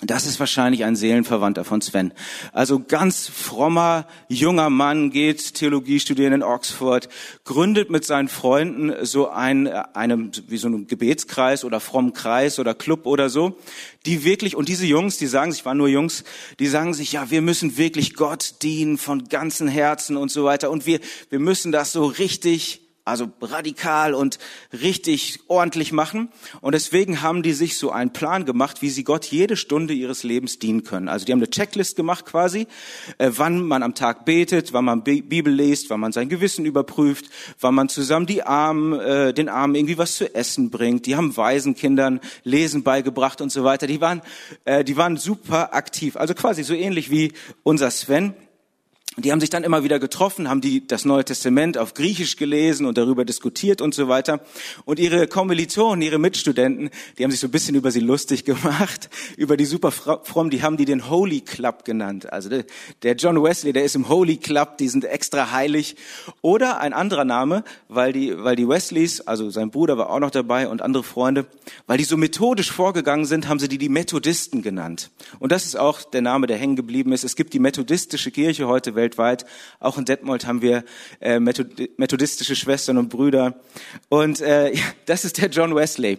das 0.02 0.24
ist 0.24 0.40
wahrscheinlich 0.40 0.84
ein 0.84 0.96
Seelenverwandter 0.96 1.64
von 1.64 1.82
Sven. 1.82 2.12
Also 2.52 2.80
ganz 2.80 3.28
frommer, 3.28 4.06
junger 4.28 4.70
Mann, 4.70 5.10
geht 5.10 5.54
Theologie 5.54 6.00
studieren 6.00 6.32
in 6.32 6.42
Oxford, 6.42 7.08
gründet 7.44 7.90
mit 7.90 8.06
seinen 8.06 8.28
Freunden 8.28 9.04
so 9.04 9.28
ein, 9.28 9.66
einem, 9.68 10.30
wie 10.48 10.56
so 10.56 10.68
einen 10.68 10.86
Gebetskreis 10.86 11.64
oder 11.64 11.80
frommen 11.80 12.14
Kreis 12.14 12.58
oder 12.58 12.74
Club 12.74 13.04
oder 13.04 13.28
so, 13.28 13.58
die 14.06 14.24
wirklich, 14.24 14.56
und 14.56 14.68
diese 14.68 14.86
Jungs, 14.86 15.18
die 15.18 15.26
sagen 15.26 15.52
sich, 15.52 15.66
waren 15.66 15.76
nur 15.76 15.88
Jungs, 15.88 16.24
die 16.58 16.66
sagen 16.66 16.94
sich, 16.94 17.12
ja, 17.12 17.30
wir 17.30 17.42
müssen 17.42 17.76
wirklich 17.76 18.14
Gott 18.14 18.54
dienen 18.62 18.96
von 18.96 19.28
ganzem 19.28 19.68
Herzen 19.68 20.16
und 20.16 20.30
so 20.30 20.44
weiter 20.44 20.70
und 20.70 20.86
wir, 20.86 21.00
wir 21.28 21.40
müssen 21.40 21.72
das 21.72 21.92
so 21.92 22.06
richtig 22.06 22.89
also 23.04 23.30
radikal 23.40 24.14
und 24.14 24.38
richtig 24.72 25.40
ordentlich 25.48 25.92
machen. 25.92 26.28
Und 26.60 26.74
deswegen 26.74 27.22
haben 27.22 27.42
die 27.42 27.52
sich 27.52 27.76
so 27.76 27.90
einen 27.90 28.12
Plan 28.12 28.44
gemacht, 28.44 28.82
wie 28.82 28.90
sie 28.90 29.04
Gott 29.04 29.26
jede 29.26 29.56
Stunde 29.56 29.94
ihres 29.94 30.22
Lebens 30.22 30.58
dienen 30.58 30.84
können. 30.84 31.08
Also 31.08 31.26
die 31.26 31.32
haben 31.32 31.40
eine 31.40 31.50
Checklist 31.50 31.96
gemacht 31.96 32.26
quasi, 32.26 32.66
äh, 33.18 33.30
wann 33.34 33.66
man 33.66 33.82
am 33.82 33.94
Tag 33.94 34.24
betet, 34.24 34.72
wann 34.72 34.84
man 34.84 35.02
Bibel 35.02 35.52
liest, 35.52 35.90
wann 35.90 36.00
man 36.00 36.12
sein 36.12 36.28
Gewissen 36.28 36.64
überprüft, 36.64 37.26
wann 37.58 37.74
man 37.74 37.88
zusammen 37.88 38.26
die 38.26 38.42
Armen, 38.42 38.98
äh, 38.98 39.34
den 39.34 39.48
Armen 39.48 39.74
irgendwie 39.74 39.98
was 39.98 40.14
zu 40.14 40.34
essen 40.34 40.70
bringt. 40.70 41.06
Die 41.06 41.16
haben 41.16 41.36
Waisenkindern 41.36 42.20
Lesen 42.44 42.82
beigebracht 42.82 43.40
und 43.40 43.50
so 43.50 43.64
weiter. 43.64 43.86
Die 43.86 44.00
waren, 44.00 44.22
äh, 44.64 44.84
die 44.84 44.96
waren 44.96 45.16
super 45.16 45.74
aktiv. 45.74 46.16
Also 46.16 46.34
quasi 46.34 46.62
so 46.62 46.74
ähnlich 46.74 47.10
wie 47.10 47.32
unser 47.62 47.90
Sven 47.90 48.34
die 49.24 49.32
haben 49.32 49.40
sich 49.40 49.50
dann 49.50 49.64
immer 49.64 49.84
wieder 49.84 49.98
getroffen, 49.98 50.48
haben 50.48 50.60
die 50.60 50.86
das 50.86 51.04
Neue 51.04 51.24
Testament 51.24 51.78
auf 51.78 51.94
Griechisch 51.94 52.36
gelesen 52.36 52.86
und 52.86 52.98
darüber 52.98 53.24
diskutiert 53.24 53.80
und 53.80 53.94
so 53.94 54.08
weiter. 54.08 54.40
Und 54.84 54.98
ihre 54.98 55.26
Kommilitonen, 55.26 56.02
ihre 56.02 56.18
Mitstudenten, 56.18 56.90
die 57.18 57.24
haben 57.24 57.30
sich 57.30 57.40
so 57.40 57.48
ein 57.48 57.50
bisschen 57.50 57.74
über 57.74 57.90
sie 57.90 58.00
lustig 58.00 58.44
gemacht, 58.44 59.10
über 59.36 59.56
die 59.56 59.64
super 59.64 59.90
fromm, 59.90 60.50
die 60.50 60.62
haben 60.62 60.76
die 60.76 60.84
den 60.84 61.10
Holy 61.10 61.40
Club 61.40 61.84
genannt. 61.84 62.32
Also 62.32 62.50
der 63.02 63.16
John 63.16 63.42
Wesley, 63.42 63.72
der 63.72 63.84
ist 63.84 63.96
im 63.96 64.08
Holy 64.08 64.36
Club, 64.36 64.78
die 64.78 64.88
sind 64.88 65.04
extra 65.04 65.52
heilig. 65.52 65.96
Oder 66.42 66.80
ein 66.80 66.92
anderer 66.92 67.24
Name, 67.24 67.64
weil 67.88 68.12
die, 68.12 68.36
weil 68.42 68.56
die 68.56 68.68
Wesleys, 68.68 69.20
also 69.22 69.50
sein 69.50 69.70
Bruder 69.70 69.98
war 69.98 70.10
auch 70.10 70.20
noch 70.20 70.30
dabei 70.30 70.68
und 70.68 70.82
andere 70.82 71.02
Freunde, 71.02 71.46
weil 71.86 71.98
die 71.98 72.04
so 72.04 72.16
methodisch 72.16 72.70
vorgegangen 72.70 73.24
sind, 73.24 73.48
haben 73.48 73.58
sie 73.58 73.68
die 73.68 73.78
die 73.78 73.88
Methodisten 73.88 74.62
genannt. 74.62 75.10
Und 75.38 75.52
das 75.52 75.66
ist 75.66 75.76
auch 75.76 76.02
der 76.02 76.22
Name, 76.22 76.46
der 76.46 76.56
hängen 76.56 76.76
geblieben 76.76 77.12
ist. 77.12 77.24
Es 77.24 77.36
gibt 77.36 77.52
die 77.52 77.58
methodistische 77.58 78.30
Kirche 78.30 78.68
heute 78.68 78.94
weltweit. 78.94 79.09
Auch 79.18 79.98
in 79.98 80.04
Detmold 80.04 80.46
haben 80.46 80.62
wir 80.62 80.84
äh, 81.20 81.40
methodistische 81.40 82.56
Schwestern 82.56 82.98
und 82.98 83.08
Brüder. 83.08 83.60
Und 84.08 84.40
äh, 84.40 84.74
das 85.06 85.24
ist 85.24 85.38
der 85.38 85.48
John 85.48 85.74
Wesley. 85.74 86.18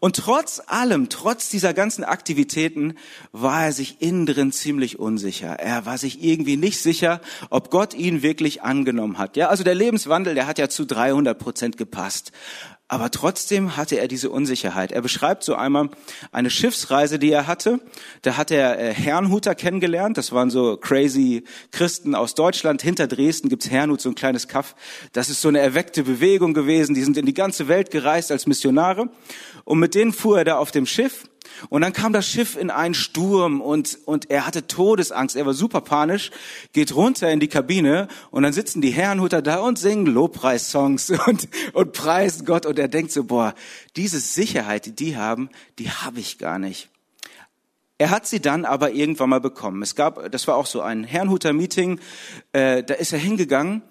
Und 0.00 0.16
trotz 0.16 0.62
allem, 0.66 1.08
trotz 1.08 1.48
dieser 1.48 1.74
ganzen 1.74 2.04
Aktivitäten, 2.04 2.94
war 3.32 3.64
er 3.64 3.72
sich 3.72 4.00
innen 4.00 4.26
drin 4.26 4.52
ziemlich 4.52 4.98
unsicher. 4.98 5.58
Er 5.58 5.86
war 5.86 5.98
sich 5.98 6.22
irgendwie 6.22 6.56
nicht 6.56 6.80
sicher, 6.80 7.20
ob 7.50 7.70
Gott 7.70 7.94
ihn 7.94 8.22
wirklich 8.22 8.62
angenommen 8.62 9.18
hat. 9.18 9.36
Ja, 9.36 9.48
also 9.48 9.64
der 9.64 9.74
Lebenswandel, 9.74 10.34
der 10.34 10.46
hat 10.46 10.58
ja 10.58 10.68
zu 10.68 10.84
300 10.84 11.38
Prozent 11.38 11.76
gepasst. 11.76 12.32
Aber 12.88 13.10
trotzdem 13.10 13.76
hatte 13.76 13.98
er 13.98 14.06
diese 14.06 14.30
Unsicherheit. 14.30 14.92
Er 14.92 15.02
beschreibt 15.02 15.42
so 15.42 15.56
einmal 15.56 15.90
eine 16.30 16.50
Schiffsreise, 16.50 17.18
die 17.18 17.32
er 17.32 17.48
hatte. 17.48 17.80
Da 18.22 18.36
hat 18.36 18.52
er 18.52 18.78
äh, 18.78 18.94
Herrnhuter 18.94 19.56
kennengelernt. 19.56 20.16
Das 20.16 20.30
waren 20.30 20.50
so 20.50 20.76
crazy 20.76 21.42
Christen 21.72 22.14
aus 22.14 22.36
Deutschland. 22.36 22.82
Hinter 22.82 23.08
Dresden 23.08 23.48
gibt's 23.48 23.70
Herrnhut, 23.70 24.00
so 24.00 24.08
ein 24.08 24.14
kleines 24.14 24.46
Kaff. 24.46 24.76
Das 25.12 25.30
ist 25.30 25.40
so 25.40 25.48
eine 25.48 25.58
erweckte 25.58 26.04
Bewegung 26.04 26.54
gewesen. 26.54 26.94
Die 26.94 27.02
sind 27.02 27.16
in 27.16 27.26
die 27.26 27.34
ganze 27.34 27.66
Welt 27.66 27.90
gereist 27.90 28.30
als 28.30 28.46
Missionare. 28.46 29.08
Und 29.64 29.80
mit 29.80 29.96
denen 29.96 30.12
fuhr 30.12 30.38
er 30.38 30.44
da 30.44 30.58
auf 30.58 30.70
dem 30.70 30.86
Schiff. 30.86 31.24
Und 31.68 31.82
dann 31.82 31.92
kam 31.92 32.12
das 32.12 32.26
Schiff 32.26 32.56
in 32.56 32.70
einen 32.70 32.94
Sturm 32.94 33.60
und, 33.60 33.98
und 34.04 34.30
er 34.30 34.46
hatte 34.46 34.66
Todesangst. 34.66 35.36
Er 35.36 35.46
war 35.46 35.54
super 35.54 35.80
panisch, 35.80 36.30
geht 36.72 36.94
runter 36.94 37.30
in 37.30 37.40
die 37.40 37.48
Kabine 37.48 38.08
und 38.30 38.42
dann 38.42 38.52
sitzen 38.52 38.80
die 38.80 38.90
Herrenhuter 38.90 39.42
da 39.42 39.60
und 39.60 39.78
singen 39.78 40.06
Lobpreissongs 40.06 41.10
und, 41.26 41.48
und 41.72 41.92
preisen 41.92 42.46
Gott. 42.46 42.66
Und 42.66 42.78
er 42.78 42.88
denkt 42.88 43.12
so, 43.12 43.24
boah, 43.24 43.54
diese 43.96 44.20
Sicherheit, 44.20 44.86
die 44.86 44.92
die 44.92 45.16
haben, 45.16 45.50
die 45.78 45.90
habe 45.90 46.20
ich 46.20 46.38
gar 46.38 46.58
nicht. 46.58 46.88
Er 47.98 48.10
hat 48.10 48.26
sie 48.26 48.40
dann 48.40 48.66
aber 48.66 48.90
irgendwann 48.90 49.30
mal 49.30 49.40
bekommen. 49.40 49.80
Es 49.80 49.94
gab, 49.94 50.30
das 50.30 50.46
war 50.46 50.56
auch 50.56 50.66
so 50.66 50.82
ein 50.82 51.04
Herrnhuter 51.04 51.54
Meeting, 51.54 51.98
äh, 52.52 52.82
da 52.82 52.92
ist 52.92 53.14
er 53.14 53.18
hingegangen 53.18 53.82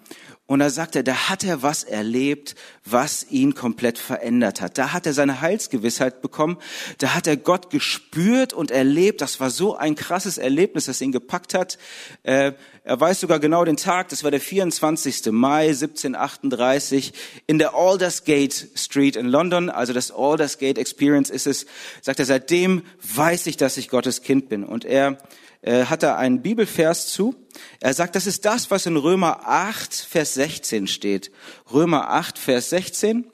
und 0.48 0.60
da 0.60 0.70
sagt 0.70 0.94
er, 0.94 1.02
da 1.02 1.28
hat 1.28 1.42
er 1.42 1.62
was 1.62 1.82
erlebt, 1.82 2.54
was 2.84 3.26
ihn 3.30 3.56
komplett 3.56 3.98
verändert 3.98 4.60
hat. 4.60 4.78
Da 4.78 4.92
hat 4.92 5.04
er 5.04 5.12
seine 5.12 5.40
Heilsgewissheit 5.40 6.22
bekommen. 6.22 6.58
Da 6.98 7.14
hat 7.14 7.26
er 7.26 7.36
Gott 7.36 7.68
gespürt 7.70 8.52
und 8.52 8.70
erlebt. 8.70 9.20
Das 9.20 9.40
war 9.40 9.50
so 9.50 9.74
ein 9.74 9.96
krasses 9.96 10.38
Erlebnis, 10.38 10.84
das 10.84 11.00
ihn 11.00 11.10
gepackt 11.10 11.52
hat. 11.52 11.78
Äh, 12.22 12.52
er 12.84 13.00
weiß 13.00 13.18
sogar 13.18 13.40
genau 13.40 13.64
den 13.64 13.76
Tag. 13.76 14.08
Das 14.10 14.22
war 14.22 14.30
der 14.30 14.40
24. 14.40 15.32
Mai 15.32 15.66
1738 15.66 17.12
in 17.48 17.58
der 17.58 17.74
Aldersgate 17.74 18.68
Street 18.76 19.16
in 19.16 19.26
London. 19.26 19.68
Also 19.68 19.92
das 19.92 20.12
Aldersgate 20.12 20.80
Experience 20.80 21.28
ist 21.28 21.48
es. 21.48 21.66
Sagt 22.02 22.20
er, 22.20 22.24
seitdem 22.24 22.84
weiß 23.02 23.48
ich, 23.48 23.56
dass 23.56 23.78
ich 23.78 23.88
Gottes 23.88 24.22
Kind 24.22 24.48
bin. 24.48 24.62
Und 24.62 24.84
er 24.84 25.18
hat 25.62 26.02
er 26.02 26.16
einen 26.16 26.42
Bibelvers 26.42 27.08
zu. 27.08 27.34
Er 27.80 27.94
sagt, 27.94 28.14
das 28.14 28.26
ist 28.26 28.44
das, 28.44 28.70
was 28.70 28.86
in 28.86 28.96
Römer 28.96 29.46
8, 29.46 29.94
Vers 29.94 30.34
16 30.34 30.86
steht. 30.86 31.30
Römer 31.72 32.10
8, 32.10 32.38
Vers 32.38 32.70
16. 32.70 33.30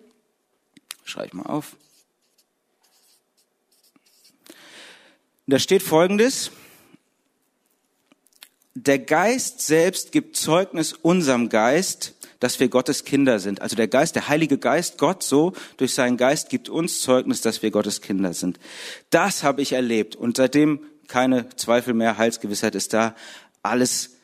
Schreibe 1.04 1.28
ich 1.28 1.32
mal 1.34 1.46
auf. 1.46 1.76
Da 5.46 5.58
steht 5.58 5.82
Folgendes. 5.82 6.50
Der 8.74 8.98
Geist 8.98 9.60
selbst 9.60 10.12
gibt 10.12 10.36
Zeugnis 10.36 10.94
unserem 10.94 11.48
Geist, 11.50 12.14
dass 12.40 12.58
wir 12.58 12.68
Gottes 12.68 13.04
Kinder 13.04 13.38
sind. 13.38 13.60
Also 13.60 13.76
der 13.76 13.86
Geist, 13.86 14.14
der 14.14 14.28
Heilige 14.28 14.56
Geist, 14.56 14.98
Gott 14.98 15.22
so 15.22 15.52
durch 15.76 15.94
seinen 15.94 16.16
Geist 16.16 16.48
gibt 16.48 16.68
uns 16.68 17.02
Zeugnis, 17.02 17.40
dass 17.40 17.62
wir 17.62 17.70
Gottes 17.70 18.00
Kinder 18.00 18.32
sind. 18.32 18.58
Das 19.10 19.42
habe 19.42 19.60
ich 19.60 19.72
erlebt 19.72 20.16
und 20.16 20.38
seitdem 20.38 20.80
keine 21.08 21.48
Zweifel 21.56 21.94
mehr, 21.94 22.18
Heilsgewissheit 22.18 22.74
ist 22.74 22.92
da, 22.92 23.14
alles, 23.62 24.16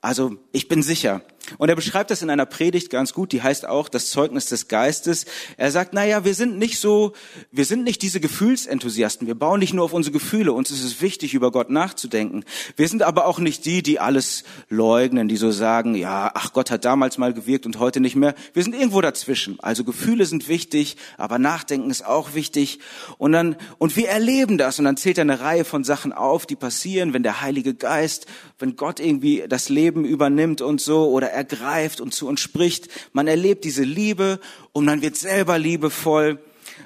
also 0.00 0.36
ich 0.52 0.68
bin 0.68 0.82
sicher. 0.82 1.22
Und 1.58 1.68
er 1.68 1.76
beschreibt 1.76 2.10
das 2.10 2.22
in 2.22 2.30
einer 2.30 2.46
Predigt 2.46 2.90
ganz 2.90 3.12
gut, 3.12 3.32
die 3.32 3.42
heißt 3.42 3.66
auch 3.66 3.88
das 3.88 4.10
Zeugnis 4.10 4.46
des 4.46 4.68
Geistes. 4.68 5.26
Er 5.56 5.70
sagt, 5.70 5.92
na 5.92 6.04
ja, 6.04 6.24
wir 6.24 6.34
sind 6.34 6.58
nicht 6.58 6.78
so, 6.78 7.12
wir 7.50 7.64
sind 7.64 7.84
nicht 7.84 8.02
diese 8.02 8.20
Gefühlsenthusiasten. 8.20 9.26
Wir 9.26 9.34
bauen 9.34 9.60
nicht 9.60 9.74
nur 9.74 9.84
auf 9.84 9.92
unsere 9.92 10.12
Gefühle. 10.12 10.52
Uns 10.52 10.70
ist 10.70 10.84
es 10.84 11.00
wichtig, 11.00 11.34
über 11.34 11.52
Gott 11.52 11.70
nachzudenken. 11.70 12.44
Wir 12.76 12.88
sind 12.88 13.02
aber 13.02 13.26
auch 13.26 13.38
nicht 13.38 13.64
die, 13.64 13.82
die 13.82 14.00
alles 14.00 14.44
leugnen, 14.68 15.28
die 15.28 15.36
so 15.36 15.50
sagen, 15.50 15.94
ja, 15.94 16.30
ach, 16.34 16.52
Gott 16.52 16.70
hat 16.70 16.84
damals 16.84 17.18
mal 17.18 17.32
gewirkt 17.32 17.66
und 17.66 17.78
heute 17.78 18.00
nicht 18.00 18.16
mehr. 18.16 18.34
Wir 18.52 18.62
sind 18.62 18.74
irgendwo 18.74 19.00
dazwischen. 19.00 19.58
Also 19.60 19.84
Gefühle 19.84 20.26
sind 20.26 20.48
wichtig, 20.48 20.96
aber 21.16 21.38
Nachdenken 21.38 21.90
ist 21.90 22.04
auch 22.04 22.34
wichtig. 22.34 22.80
Und 23.18 23.32
dann, 23.32 23.56
und 23.78 23.96
wir 23.96 24.08
erleben 24.08 24.58
das. 24.58 24.78
Und 24.78 24.84
dann 24.84 24.96
zählt 24.96 25.18
er 25.18 25.22
eine 25.22 25.40
Reihe 25.40 25.64
von 25.64 25.84
Sachen 25.84 26.12
auf, 26.12 26.46
die 26.46 26.56
passieren, 26.56 27.12
wenn 27.12 27.22
der 27.22 27.40
Heilige 27.40 27.74
Geist, 27.74 28.26
wenn 28.58 28.76
Gott 28.76 29.00
irgendwie 29.00 29.44
das 29.48 29.68
Leben 29.68 30.04
übernimmt 30.04 30.60
und 30.60 30.80
so, 30.80 31.08
oder 31.10 31.32
ergreift 31.36 32.00
und 32.00 32.12
zu 32.12 32.26
uns 32.26 32.40
spricht. 32.40 32.88
Man 33.12 33.28
erlebt 33.28 33.64
diese 33.64 33.84
Liebe 33.84 34.40
und 34.72 34.84
man 34.84 35.02
wird 35.02 35.16
selber 35.16 35.58
liebevoll. 35.58 36.40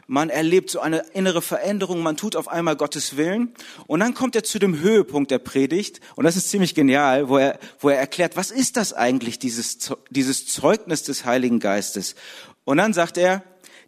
Man 0.06 0.28
erlebt 0.28 0.70
so 0.70 0.80
eine 0.80 1.04
innere 1.14 1.40
Veränderung, 1.40 2.02
man 2.02 2.16
tut 2.16 2.36
auf 2.36 2.48
einmal 2.48 2.76
Gottes 2.76 3.16
Willen. 3.16 3.54
Und 3.86 4.00
dann 4.00 4.12
kommt 4.12 4.34
er 4.34 4.42
zu 4.42 4.58
dem 4.58 4.80
Höhepunkt 4.80 5.30
der 5.30 5.38
Predigt. 5.38 6.00
Und 6.16 6.24
das 6.24 6.36
ist 6.36 6.50
ziemlich 6.50 6.74
genial, 6.74 7.28
wo 7.28 7.38
er, 7.38 7.58
wo 7.78 7.88
er 7.88 7.98
erklärt, 7.98 8.36
was 8.36 8.50
ist 8.50 8.76
das 8.76 8.92
eigentlich, 8.92 9.38
dieses, 9.38 9.78
dieses 10.10 10.46
Zeugnis 10.46 11.04
des 11.04 11.24
Heiligen 11.24 11.60
Geistes? 11.60 12.16
Und 12.64 12.76
dann 12.78 12.92
sagt 12.92 13.18
er, 13.18 13.44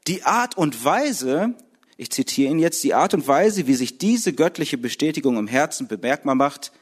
die 0.06 0.22
Art 0.22 0.56
und 0.56 0.84
Weise, 0.84 1.54
ich 1.96 2.10
zitiere 2.10 2.50
ihn 2.50 2.58
jetzt, 2.58 2.82
die 2.82 2.94
Art 2.94 3.14
und 3.14 3.26
Weise, 3.28 3.66
wie 3.66 3.74
sich 3.74 3.98
diese 3.98 4.32
göttliche 4.32 4.78
Bestätigung 4.78 5.36
im 5.36 5.46
Herzen 5.46 5.88
bemerkbar 5.88 6.34
macht, 6.34 6.72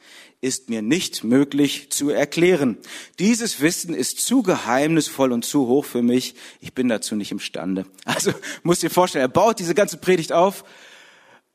ist 0.41 0.69
mir 0.69 0.81
nicht 0.81 1.23
möglich 1.23 1.91
zu 1.91 2.09
erklären. 2.09 2.77
Dieses 3.19 3.61
Wissen 3.61 3.93
ist 3.93 4.19
zu 4.19 4.41
geheimnisvoll 4.41 5.31
und 5.31 5.45
zu 5.45 5.67
hoch 5.67 5.85
für 5.85 6.01
mich. 6.01 6.35
Ich 6.59 6.73
bin 6.73 6.89
dazu 6.89 7.15
nicht 7.15 7.31
imstande. 7.31 7.85
Also 8.05 8.33
muss 8.63 8.79
dir 8.79 8.89
vorstellen, 8.89 9.23
er 9.23 9.29
baut 9.29 9.59
diese 9.59 9.75
ganze 9.75 9.97
Predigt 9.97 10.33
auf. 10.33 10.63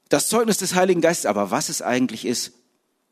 Das 0.09 0.29
Zeugnis 0.29 0.59
des 0.59 0.77
Heiligen 0.77 1.01
Geistes, 1.01 1.27
aber 1.27 1.51
was 1.51 1.69
es 1.69 1.83
eigentlich 1.83 2.25
ist, 2.25 2.53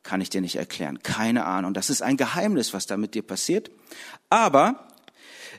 kann 0.04 0.20
ich 0.20 0.30
dir 0.30 0.40
nicht 0.40 0.56
erklären. 0.56 1.02
Keine 1.02 1.44
Ahnung. 1.44 1.74
Das 1.74 1.90
ist 1.90 2.02
ein 2.02 2.16
Geheimnis, 2.16 2.72
was 2.72 2.86
da 2.86 2.96
mit 2.96 3.14
dir 3.14 3.22
passiert. 3.22 3.70
Aber 4.30 4.86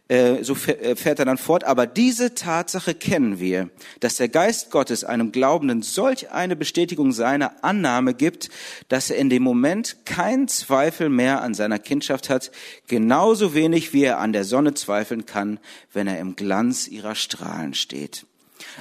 so 0.08 0.54
äh, 0.54 0.96
fährt 0.96 1.18
er 1.18 1.26
dann 1.26 1.40
fort, 1.40 1.64
aber 1.64 1.88
diese 1.88 2.36
Tatsache 2.36 2.94
kennen 2.94 3.40
wir, 3.40 3.70
dass 4.02 4.18
der 4.18 4.30
Geist 4.30 4.70
Gottes 4.70 5.04
einem 5.04 5.32
Glaubenden 5.32 5.82
solch 5.82 6.30
eine 6.32 6.56
Bestätigung 6.56 7.12
seiner 7.12 7.64
Annahme 7.64 8.14
gibt, 8.14 8.50
dass 8.88 9.10
er 9.10 9.18
in 9.18 9.32
dem 9.32 9.42
Moment 9.42 9.98
keinen 10.06 10.48
Zweifel 10.48 11.10
mehr 11.10 11.42
an 11.42 11.56
seiner 11.56 11.80
Kindschaft 11.80 12.30
hat, 12.30 12.52
genauso 12.88 13.56
wenig 13.56 13.94
wie 13.94 14.04
er 14.04 14.20
an 14.20 14.32
der 14.32 14.44
Sonne 14.44 14.76
zweifeln 14.76 15.26
kann, 15.26 15.60
wenn 15.92 16.06
er 16.06 16.20
im 16.20 16.36
Glanz 16.36 16.88
ihrer 16.88 17.16
Strahlen 17.16 17.74
steht. 17.74 18.28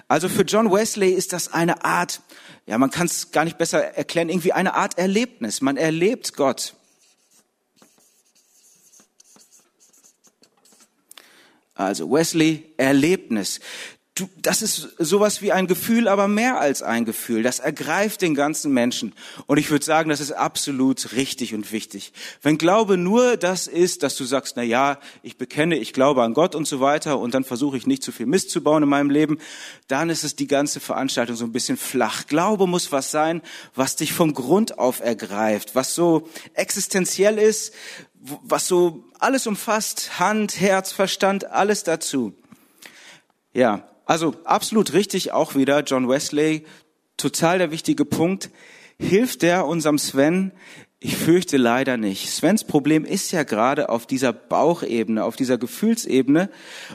Also 0.09 0.29
für 0.29 0.43
John 0.43 0.71
Wesley 0.71 1.13
ist 1.13 1.33
das 1.33 1.53
eine 1.53 1.85
Art, 1.85 2.21
ja, 2.67 2.77
man 2.77 2.91
kann 2.91 3.07
es 3.07 3.33
gar 3.33 3.45
nicht 3.45 3.57
besser 3.57 3.83
erklären, 3.83 4.29
irgendwie 4.29 4.53
eine 4.53 4.75
Art 4.75 4.99
Erlebnis. 4.99 5.61
Man 5.63 5.77
erlebt 5.77 6.37
Gott. 6.37 6.75
Also 11.75 12.11
Wesley, 12.11 12.73
Erlebnis. 12.77 13.61
Du, 14.17 14.29
das 14.41 14.63
ist 14.63 14.91
sowas 15.01 15.43
wie 15.43 15.51
ein 15.51 15.67
Gefühl, 15.67 16.07
aber 16.07 16.29
mehr 16.29 16.61
als 16.61 16.83
ein 16.83 17.05
Gefühl. 17.05 17.43
Das 17.43 17.59
ergreift 17.59 18.23
den 18.23 18.37
ganzen 18.37 18.73
Menschen. 18.73 19.13
Und 19.47 19.59
ich 19.59 19.73
würde 19.73 19.85
sagen, 19.85 20.09
das 20.09 20.21
ist 20.21 20.31
absolut 20.31 21.15
richtig 21.15 21.53
und 21.53 21.73
wichtig. 21.73 22.13
Wenn 22.41 22.57
Glaube 22.57 22.97
nur 22.97 23.37
das 23.37 23.67
ist, 23.67 24.05
dass 24.05 24.15
du 24.15 24.23
sagst, 24.23 24.55
na 24.55 24.63
ja, 24.63 25.01
ich 25.25 25.37
bekenne, 25.37 25.77
ich 25.79 25.93
glaube 25.93 26.23
an 26.23 26.33
Gott 26.33 26.55
und 26.55 26.69
so 26.69 26.79
weiter 26.79 27.19
und 27.19 27.35
dann 27.35 27.43
versuche 27.43 27.77
ich 27.77 27.89
nicht 27.89 28.05
zu 28.05 28.13
viel 28.13 28.27
Mist 28.27 28.51
zu 28.51 28.63
bauen 28.63 28.85
in 28.85 28.89
meinem 28.89 29.11
Leben, 29.11 29.39
dann 29.89 30.11
ist 30.11 30.23
es 30.23 30.37
die 30.37 30.47
ganze 30.47 30.79
Veranstaltung 30.79 31.35
so 31.35 31.45
ein 31.45 31.51
bisschen 31.51 31.77
flach. 31.77 32.29
Glaube 32.29 32.69
muss 32.69 32.93
was 32.93 33.11
sein, 33.11 33.43
was 33.75 33.97
dich 33.97 34.13
vom 34.13 34.33
Grund 34.33 34.79
auf 34.79 35.01
ergreift, 35.01 35.75
was 35.75 35.97
so 35.97 36.29
existenziell 36.53 37.37
ist, 37.37 37.75
was 38.43 38.67
so 38.67 39.05
alles 39.19 39.47
umfasst, 39.47 40.19
Hand, 40.19 40.61
Herz, 40.61 40.93
Verstand, 40.93 41.51
alles 41.51 41.85
dazu. 41.85 42.35
Ja, 43.53 43.89
also 44.07 44.35
absolut 44.45 44.93
richtig 44.93 45.33
auch 45.33 45.55
wieder 45.55 45.83
John 45.83 46.09
Wesley, 46.09 46.65
total 47.17 47.59
der 47.59 47.71
wichtige 47.71 48.05
Punkt. 48.05 48.51
Hilft 48.99 49.43
der 49.43 49.67
unserem 49.67 49.99
Sven? 49.99 50.53
Ich 51.01 51.17
fürchte 51.17 51.59
leider 51.59 51.99
nicht. 51.99 52.31
Svens 52.31 52.65
Problem 52.65 53.05
ist 53.05 53.31
ja 53.31 53.43
gerade 53.43 53.91
auf 53.91 54.07
dieser 54.07 54.33
Bauchebene, 54.33 55.23
auf 55.23 55.37
dieser 55.37 55.59
Gefühlsebene. 55.59 56.49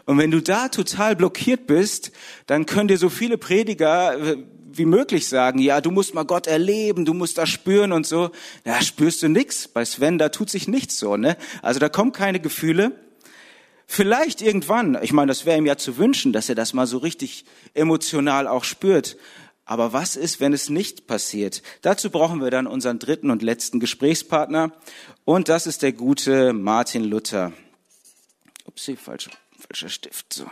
Und 0.05 0.17
wenn 0.17 0.31
du 0.31 0.41
da 0.41 0.69
total 0.69 1.15
blockiert 1.15 1.67
bist, 1.67 2.11
dann 2.47 2.65
können 2.65 2.87
dir 2.87 2.97
so 2.97 3.09
viele 3.09 3.37
Prediger 3.37 4.17
äh, 4.19 4.37
wie 4.73 4.85
möglich 4.85 5.27
sagen, 5.27 5.59
ja, 5.59 5.81
du 5.81 5.91
musst 5.91 6.13
mal 6.13 6.23
Gott 6.23 6.47
erleben, 6.47 7.05
du 7.05 7.13
musst 7.13 7.37
das 7.37 7.49
spüren 7.49 7.91
und 7.91 8.07
so. 8.07 8.31
Ja, 8.65 8.81
spürst 8.81 9.21
du 9.23 9.29
nix. 9.29 9.67
Bei 9.67 9.85
Sven, 9.85 10.17
da 10.17 10.29
tut 10.29 10.49
sich 10.49 10.67
nichts 10.67 10.97
so, 10.97 11.17
ne? 11.17 11.37
Also 11.61 11.79
da 11.79 11.89
kommen 11.89 12.11
keine 12.11 12.39
Gefühle. 12.39 12.91
Vielleicht 13.87 14.41
irgendwann, 14.41 14.99
ich 15.01 15.13
meine, 15.13 15.29
das 15.29 15.45
wäre 15.45 15.57
ihm 15.57 15.65
ja 15.65 15.75
zu 15.75 15.97
wünschen, 15.97 16.31
dass 16.31 16.47
er 16.47 16.55
das 16.55 16.73
mal 16.73 16.85
so 16.85 16.99
richtig 16.99 17.45
emotional 17.73 18.47
auch 18.47 18.63
spürt. 18.63 19.17
Aber 19.65 19.93
was 19.93 20.15
ist, 20.15 20.39
wenn 20.39 20.53
es 20.53 20.69
nicht 20.69 21.07
passiert? 21.07 21.63
Dazu 21.81 22.09
brauchen 22.09 22.41
wir 22.41 22.51
dann 22.51 22.67
unseren 22.67 22.99
dritten 22.99 23.31
und 23.31 23.41
letzten 23.41 23.79
Gesprächspartner. 23.79 24.71
Und 25.25 25.49
das 25.49 25.67
ist 25.67 25.81
der 25.81 25.93
gute 25.93 26.53
Martin 26.53 27.03
Luther. 27.03 27.51
Upsi, 28.65 28.95
falscher, 28.95 29.31
falscher 29.57 29.89
Stift. 29.89 30.33
So. 30.33 30.45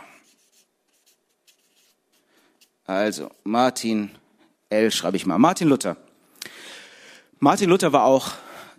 Also, 2.88 3.28
Martin 3.44 4.12
L. 4.70 4.90
schreibe 4.90 5.18
ich 5.18 5.26
mal. 5.26 5.38
Martin 5.38 5.68
Luther. 5.68 5.98
Martin 7.38 7.68
Luther 7.68 7.92
war 7.92 8.04
auch 8.04 8.32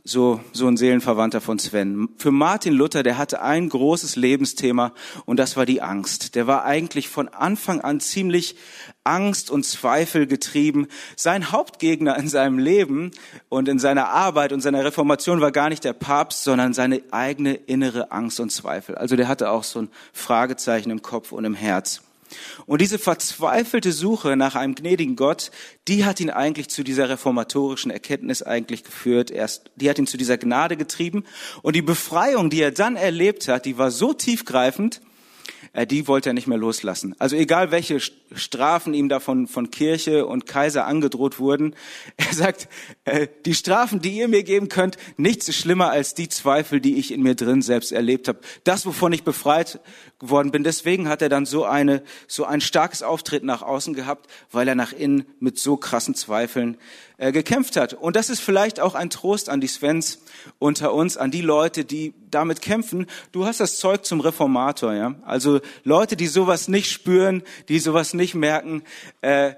so, 0.03 0.39
so 0.51 0.67
ein 0.67 0.77
Seelenverwandter 0.77 1.41
von 1.41 1.59
Sven. 1.59 2.09
Für 2.17 2.31
Martin 2.31 2.73
Luther, 2.73 3.03
der 3.03 3.19
hatte 3.19 3.43
ein 3.43 3.69
großes 3.69 4.15
Lebensthema 4.15 4.93
und 5.25 5.37
das 5.37 5.57
war 5.57 5.67
die 5.67 5.83
Angst. 5.83 6.33
Der 6.33 6.47
war 6.47 6.65
eigentlich 6.65 7.07
von 7.07 7.27
Anfang 7.27 7.81
an 7.81 7.99
ziemlich 7.99 8.55
Angst 9.03 9.51
und 9.51 9.63
Zweifel 9.63 10.25
getrieben. 10.25 10.87
Sein 11.15 11.51
Hauptgegner 11.51 12.17
in 12.17 12.29
seinem 12.29 12.57
Leben 12.57 13.11
und 13.47 13.67
in 13.67 13.77
seiner 13.77 14.07
Arbeit 14.07 14.53
und 14.53 14.61
seiner 14.61 14.83
Reformation 14.83 15.39
war 15.39 15.51
gar 15.51 15.69
nicht 15.69 15.83
der 15.83 15.93
Papst, 15.93 16.43
sondern 16.43 16.73
seine 16.73 17.03
eigene 17.11 17.53
innere 17.53 18.11
Angst 18.11 18.39
und 18.39 18.51
Zweifel. 18.51 18.95
Also 18.95 19.15
der 19.15 19.27
hatte 19.27 19.51
auch 19.51 19.63
so 19.63 19.83
ein 19.83 19.89
Fragezeichen 20.13 20.89
im 20.89 21.03
Kopf 21.03 21.31
und 21.31 21.45
im 21.45 21.53
Herz. 21.53 22.01
Und 22.65 22.81
diese 22.81 22.99
verzweifelte 22.99 23.91
Suche 23.91 24.35
nach 24.35 24.55
einem 24.55 24.75
gnädigen 24.75 25.15
Gott, 25.15 25.51
die 25.87 26.05
hat 26.05 26.19
ihn 26.19 26.29
eigentlich 26.29 26.69
zu 26.69 26.83
dieser 26.83 27.09
reformatorischen 27.09 27.91
Erkenntnis 27.91 28.43
eigentlich 28.43 28.83
geführt. 28.83 29.31
Erst, 29.31 29.71
die 29.75 29.89
hat 29.89 29.97
ihn 29.97 30.07
zu 30.07 30.17
dieser 30.17 30.37
Gnade 30.37 30.77
getrieben. 30.77 31.23
Und 31.61 31.75
die 31.75 31.81
Befreiung, 31.81 32.49
die 32.49 32.61
er 32.61 32.71
dann 32.71 32.95
erlebt 32.95 33.47
hat, 33.47 33.65
die 33.65 33.77
war 33.77 33.91
so 33.91 34.13
tiefgreifend, 34.13 35.01
die 35.85 36.07
wollte 36.07 36.29
er 36.29 36.33
nicht 36.33 36.47
mehr 36.47 36.57
loslassen. 36.57 37.15
Also 37.19 37.35
egal 37.35 37.71
welche 37.71 37.99
Strafen 37.99 38.93
ihm 38.93 39.09
da 39.09 39.19
von, 39.19 39.47
von 39.47 39.71
Kirche 39.71 40.25
und 40.25 40.45
Kaiser 40.45 40.85
angedroht 40.85 41.39
wurden, 41.39 41.75
er 42.17 42.33
sagt, 42.33 42.67
äh, 43.05 43.27
die 43.45 43.53
Strafen, 43.53 44.01
die 44.01 44.17
ihr 44.17 44.27
mir 44.27 44.43
geben 44.43 44.69
könnt, 44.69 44.97
nichts 45.17 45.47
ist 45.47 45.57
schlimmer 45.57 45.89
als 45.89 46.13
die 46.13 46.29
Zweifel, 46.29 46.81
die 46.81 46.95
ich 46.95 47.11
in 47.11 47.21
mir 47.21 47.35
drin 47.35 47.61
selbst 47.61 47.91
erlebt 47.91 48.27
habe. 48.27 48.39
Das, 48.63 48.85
wovon 48.85 49.13
ich 49.13 49.23
befreit 49.23 49.79
geworden 50.19 50.51
bin. 50.51 50.63
Deswegen 50.63 51.07
hat 51.07 51.21
er 51.21 51.29
dann 51.29 51.45
so 51.45 51.65
eine, 51.65 52.03
so 52.27 52.43
ein 52.45 52.61
starkes 52.61 53.03
Auftreten 53.03 53.45
nach 53.45 53.61
außen 53.61 53.93
gehabt, 53.93 54.29
weil 54.51 54.67
er 54.67 54.75
nach 54.75 54.91
innen 54.91 55.25
mit 55.39 55.57
so 55.57 55.77
krassen 55.77 56.13
Zweifeln 56.13 56.77
äh, 57.17 57.31
gekämpft 57.31 57.77
hat. 57.77 57.93
Und 57.93 58.15
das 58.15 58.29
ist 58.29 58.39
vielleicht 58.39 58.79
auch 58.79 58.95
ein 58.95 59.09
Trost 59.09 59.49
an 59.49 59.61
die 59.61 59.67
Svens 59.67 60.19
unter 60.57 60.93
uns, 60.93 61.17
an 61.17 61.31
die 61.31 61.41
Leute, 61.41 61.85
die 61.85 62.13
damit 62.31 62.61
kämpfen. 62.61 63.05
Du 63.31 63.45
hast 63.45 63.59
das 63.59 63.79
Zeug 63.79 64.05
zum 64.05 64.19
Reformator, 64.21 64.93
ja. 64.93 65.15
Also 65.23 65.59
Leute, 65.83 66.15
die 66.15 66.27
sowas 66.27 66.67
nicht 66.67 66.91
spüren, 66.91 67.43
die 67.67 67.79
sowas 67.79 68.13
nicht 68.13 68.35
merken, 68.35 68.83
äh, 69.21 69.53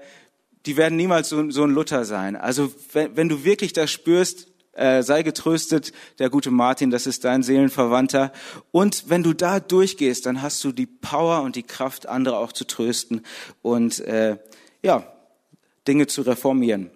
die 0.66 0.76
werden 0.76 0.96
niemals 0.96 1.28
so, 1.28 1.50
so 1.50 1.64
ein 1.64 1.70
Luther 1.70 2.04
sein. 2.04 2.36
Also 2.36 2.72
wenn, 2.92 3.16
wenn 3.16 3.28
du 3.28 3.44
wirklich 3.44 3.72
das 3.72 3.90
spürst, 3.90 4.48
äh, 4.72 5.02
sei 5.02 5.22
getröstet, 5.22 5.92
der 6.18 6.30
gute 6.30 6.50
Martin, 6.50 6.90
das 6.90 7.06
ist 7.06 7.24
dein 7.24 7.42
Seelenverwandter. 7.42 8.32
Und 8.70 9.08
wenn 9.08 9.22
du 9.22 9.34
da 9.34 9.60
durchgehst, 9.60 10.24
dann 10.26 10.40
hast 10.40 10.62
du 10.64 10.72
die 10.72 10.86
Power 10.86 11.42
und 11.42 11.56
die 11.56 11.62
Kraft, 11.62 12.08
andere 12.08 12.38
auch 12.38 12.52
zu 12.52 12.66
trösten 12.66 13.22
und 13.60 14.00
äh, 14.00 14.38
ja, 14.82 15.12
Dinge 15.86 16.06
zu 16.06 16.22
reformieren. 16.22 16.90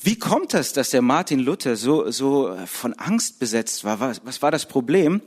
Wie 0.00 0.18
kommt 0.18 0.54
das, 0.54 0.72
dass 0.72 0.90
der 0.90 1.02
Martin 1.02 1.40
Luther 1.40 1.76
so, 1.76 2.10
so 2.10 2.56
von 2.66 2.94
Angst 2.94 3.38
besetzt 3.38 3.84
war? 3.84 4.00
Was, 4.00 4.22
was 4.24 4.42
war 4.42 4.50
das 4.50 4.66
Problem? 4.66 5.20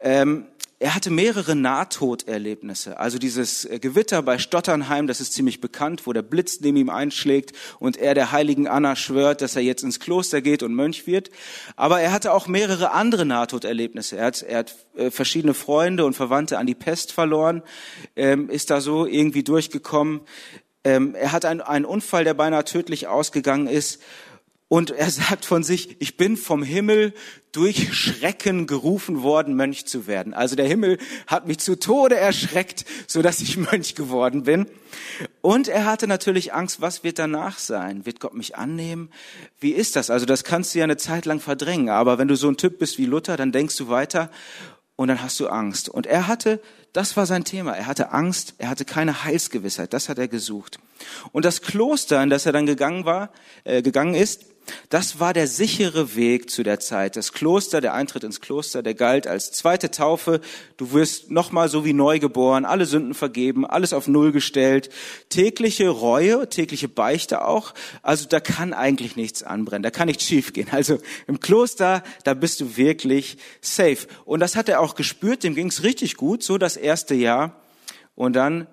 Ähm, 0.00 0.46
er 0.82 0.94
hatte 0.94 1.10
mehrere 1.10 1.54
Nahtoderlebnisse. 1.54 2.98
Also 2.98 3.18
dieses 3.18 3.66
äh, 3.66 3.78
Gewitter 3.78 4.22
bei 4.22 4.38
Stotternheim, 4.38 5.06
das 5.06 5.20
ist 5.20 5.34
ziemlich 5.34 5.60
bekannt, 5.60 6.06
wo 6.06 6.14
der 6.14 6.22
Blitz 6.22 6.58
neben 6.60 6.78
ihm 6.78 6.88
einschlägt 6.88 7.52
und 7.80 7.98
er 7.98 8.14
der 8.14 8.32
heiligen 8.32 8.66
Anna 8.66 8.96
schwört, 8.96 9.42
dass 9.42 9.56
er 9.56 9.62
jetzt 9.62 9.82
ins 9.82 10.00
Kloster 10.00 10.40
geht 10.40 10.62
und 10.62 10.74
Mönch 10.74 11.06
wird. 11.06 11.30
Aber 11.76 12.00
er 12.00 12.12
hatte 12.12 12.32
auch 12.32 12.46
mehrere 12.46 12.92
andere 12.92 13.26
Nahtoderlebnisse. 13.26 14.16
Er 14.16 14.24
hat, 14.24 14.42
er 14.42 14.58
hat 14.60 14.74
äh, 14.96 15.10
verschiedene 15.10 15.52
Freunde 15.52 16.06
und 16.06 16.14
Verwandte 16.14 16.56
an 16.56 16.66
die 16.66 16.74
Pest 16.74 17.12
verloren, 17.12 17.62
ähm, 18.16 18.48
ist 18.48 18.70
da 18.70 18.80
so 18.80 19.04
irgendwie 19.04 19.42
durchgekommen. 19.42 20.22
Ähm, 20.84 21.14
er 21.14 21.32
hat 21.32 21.44
einen, 21.44 21.60
einen 21.60 21.84
Unfall, 21.84 22.24
der 22.24 22.34
beinahe 22.34 22.64
tödlich 22.64 23.06
ausgegangen 23.06 23.66
ist. 23.66 24.00
Und 24.68 24.92
er 24.92 25.10
sagt 25.10 25.44
von 25.44 25.62
sich, 25.62 25.96
ich 26.00 26.16
bin 26.16 26.36
vom 26.36 26.62
Himmel 26.62 27.12
durch 27.52 27.92
Schrecken 27.92 28.68
gerufen 28.68 29.22
worden, 29.22 29.56
Mönch 29.56 29.86
zu 29.86 30.06
werden. 30.06 30.32
Also 30.32 30.54
der 30.54 30.68
Himmel 30.68 30.98
hat 31.26 31.48
mich 31.48 31.58
zu 31.58 31.78
Tode 31.78 32.16
erschreckt, 32.16 32.84
so 33.08 33.20
dass 33.20 33.40
ich 33.40 33.56
Mönch 33.72 33.96
geworden 33.96 34.44
bin. 34.44 34.66
Und 35.40 35.66
er 35.66 35.84
hatte 35.84 36.06
natürlich 36.06 36.54
Angst, 36.54 36.80
was 36.80 37.02
wird 37.02 37.18
danach 37.18 37.58
sein? 37.58 38.06
Wird 38.06 38.20
Gott 38.20 38.34
mich 38.34 38.56
annehmen? 38.56 39.10
Wie 39.58 39.72
ist 39.72 39.96
das? 39.96 40.08
Also 40.08 40.24
das 40.24 40.44
kannst 40.44 40.74
du 40.74 40.78
ja 40.78 40.84
eine 40.84 40.96
Zeit 40.96 41.26
lang 41.26 41.40
verdrängen. 41.40 41.88
Aber 41.88 42.18
wenn 42.18 42.28
du 42.28 42.36
so 42.36 42.48
ein 42.48 42.56
Typ 42.56 42.78
bist 42.78 42.96
wie 42.98 43.06
Luther, 43.06 43.36
dann 43.36 43.50
denkst 43.50 43.76
du 43.76 43.88
weiter 43.88 44.30
und 44.94 45.08
dann 45.08 45.20
hast 45.20 45.40
du 45.40 45.48
Angst. 45.48 45.88
Und 45.88 46.06
er 46.06 46.28
hatte 46.28 46.60
das 46.92 47.16
war 47.16 47.26
sein 47.26 47.44
Thema. 47.44 47.76
Er 47.76 47.86
hatte 47.86 48.12
Angst, 48.12 48.54
er 48.58 48.68
hatte 48.68 48.84
keine 48.84 49.24
Heilsgewissheit. 49.24 49.92
Das 49.92 50.08
hat 50.08 50.18
er 50.18 50.28
gesucht. 50.28 50.78
Und 51.32 51.44
das 51.44 51.62
Kloster, 51.62 52.22
in 52.22 52.30
das 52.30 52.46
er 52.46 52.52
dann 52.52 52.66
gegangen 52.66 53.04
war, 53.04 53.30
äh, 53.64 53.82
gegangen 53.82 54.14
ist, 54.14 54.44
das 54.88 55.20
war 55.20 55.32
der 55.32 55.46
sichere 55.46 56.14
Weg 56.16 56.50
zu 56.50 56.62
der 56.62 56.80
Zeit. 56.80 57.16
Das 57.16 57.32
Kloster, 57.32 57.80
der 57.80 57.94
Eintritt 57.94 58.24
ins 58.24 58.40
Kloster, 58.40 58.82
der 58.82 58.94
galt 58.94 59.26
als 59.26 59.52
zweite 59.52 59.90
Taufe. 59.90 60.40
Du 60.76 60.92
wirst 60.92 61.30
nochmal 61.30 61.68
so 61.68 61.84
wie 61.84 61.92
neu 61.92 62.18
geboren, 62.18 62.64
alle 62.64 62.86
Sünden 62.86 63.14
vergeben, 63.14 63.66
alles 63.66 63.92
auf 63.92 64.08
Null 64.08 64.32
gestellt. 64.32 64.90
Tägliche 65.28 65.88
Reue, 65.88 66.48
tägliche 66.48 66.88
Beichte 66.88 67.44
auch. 67.46 67.74
Also 68.02 68.26
da 68.28 68.40
kann 68.40 68.72
eigentlich 68.72 69.16
nichts 69.16 69.42
anbrennen, 69.42 69.82
da 69.82 69.90
kann 69.90 70.08
nichts 70.08 70.24
schiefgehen. 70.24 70.68
Also 70.72 70.98
im 71.26 71.40
Kloster, 71.40 72.02
da 72.24 72.34
bist 72.34 72.60
du 72.60 72.76
wirklich 72.76 73.38
safe. 73.60 74.06
Und 74.24 74.40
das 74.40 74.56
hat 74.56 74.68
er 74.68 74.80
auch 74.80 74.94
gespürt, 74.94 75.42
dem 75.42 75.54
ging 75.54 75.68
es 75.68 75.82
richtig 75.82 76.16
gut, 76.16 76.42
so 76.42 76.58
das 76.58 76.76
erste 76.76 77.14
Jahr. 77.14 77.60
Und 78.14 78.34
dann 78.34 78.66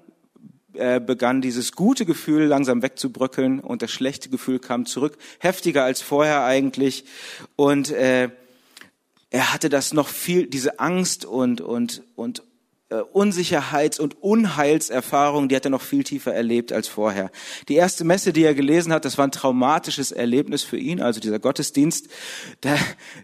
äh, 0.78 1.02
begann 1.04 1.42
dieses 1.42 1.72
gute 1.72 2.06
Gefühl 2.06 2.46
langsam 2.46 2.82
wegzubröckeln 2.82 3.60
und 3.60 3.82
das 3.82 3.92
schlechte 3.92 4.30
Gefühl 4.30 4.60
kam 4.60 4.86
zurück, 4.86 5.18
heftiger 5.40 5.84
als 5.84 6.02
vorher 6.02 6.44
eigentlich. 6.44 7.06
Und 7.56 7.92
äh, 7.92 8.30
er 9.30 9.54
hatte 9.54 9.70
das 9.70 9.94
noch 9.94 10.08
viel, 10.08 10.48
diese 10.48 10.80
Angst 10.80 11.26
und, 11.26 11.62
und, 11.62 12.04
und 12.16 12.44
äh, 12.90 12.96
Unsicherheits- 12.96 14.00
und 14.00 14.24
Unheilserfahrung, 14.24 15.50
die 15.50 15.56
hat 15.58 15.66
er 15.66 15.72
noch 15.72 15.82
viel 15.82 16.06
tiefer 16.06 16.34
erlebt 16.34 16.72
als 16.72 16.88
vorher. 16.88 17.32
Die 17.68 17.76
erste 17.76 18.06
Messe, 18.06 18.32
die 18.32 18.44
er 18.44 18.54
gelesen 18.54 18.94
hat, 18.94 19.04
das 19.04 19.18
war 19.18 19.28
ein 19.28 19.32
traumatisches 19.32 20.13
Erlebnis 20.13 20.63
für 20.63 20.78
ihn, 20.78 21.02
also 21.02 21.20
dieser 21.20 21.40
Gottesdienst. 21.40 22.08
Da, 22.62 22.78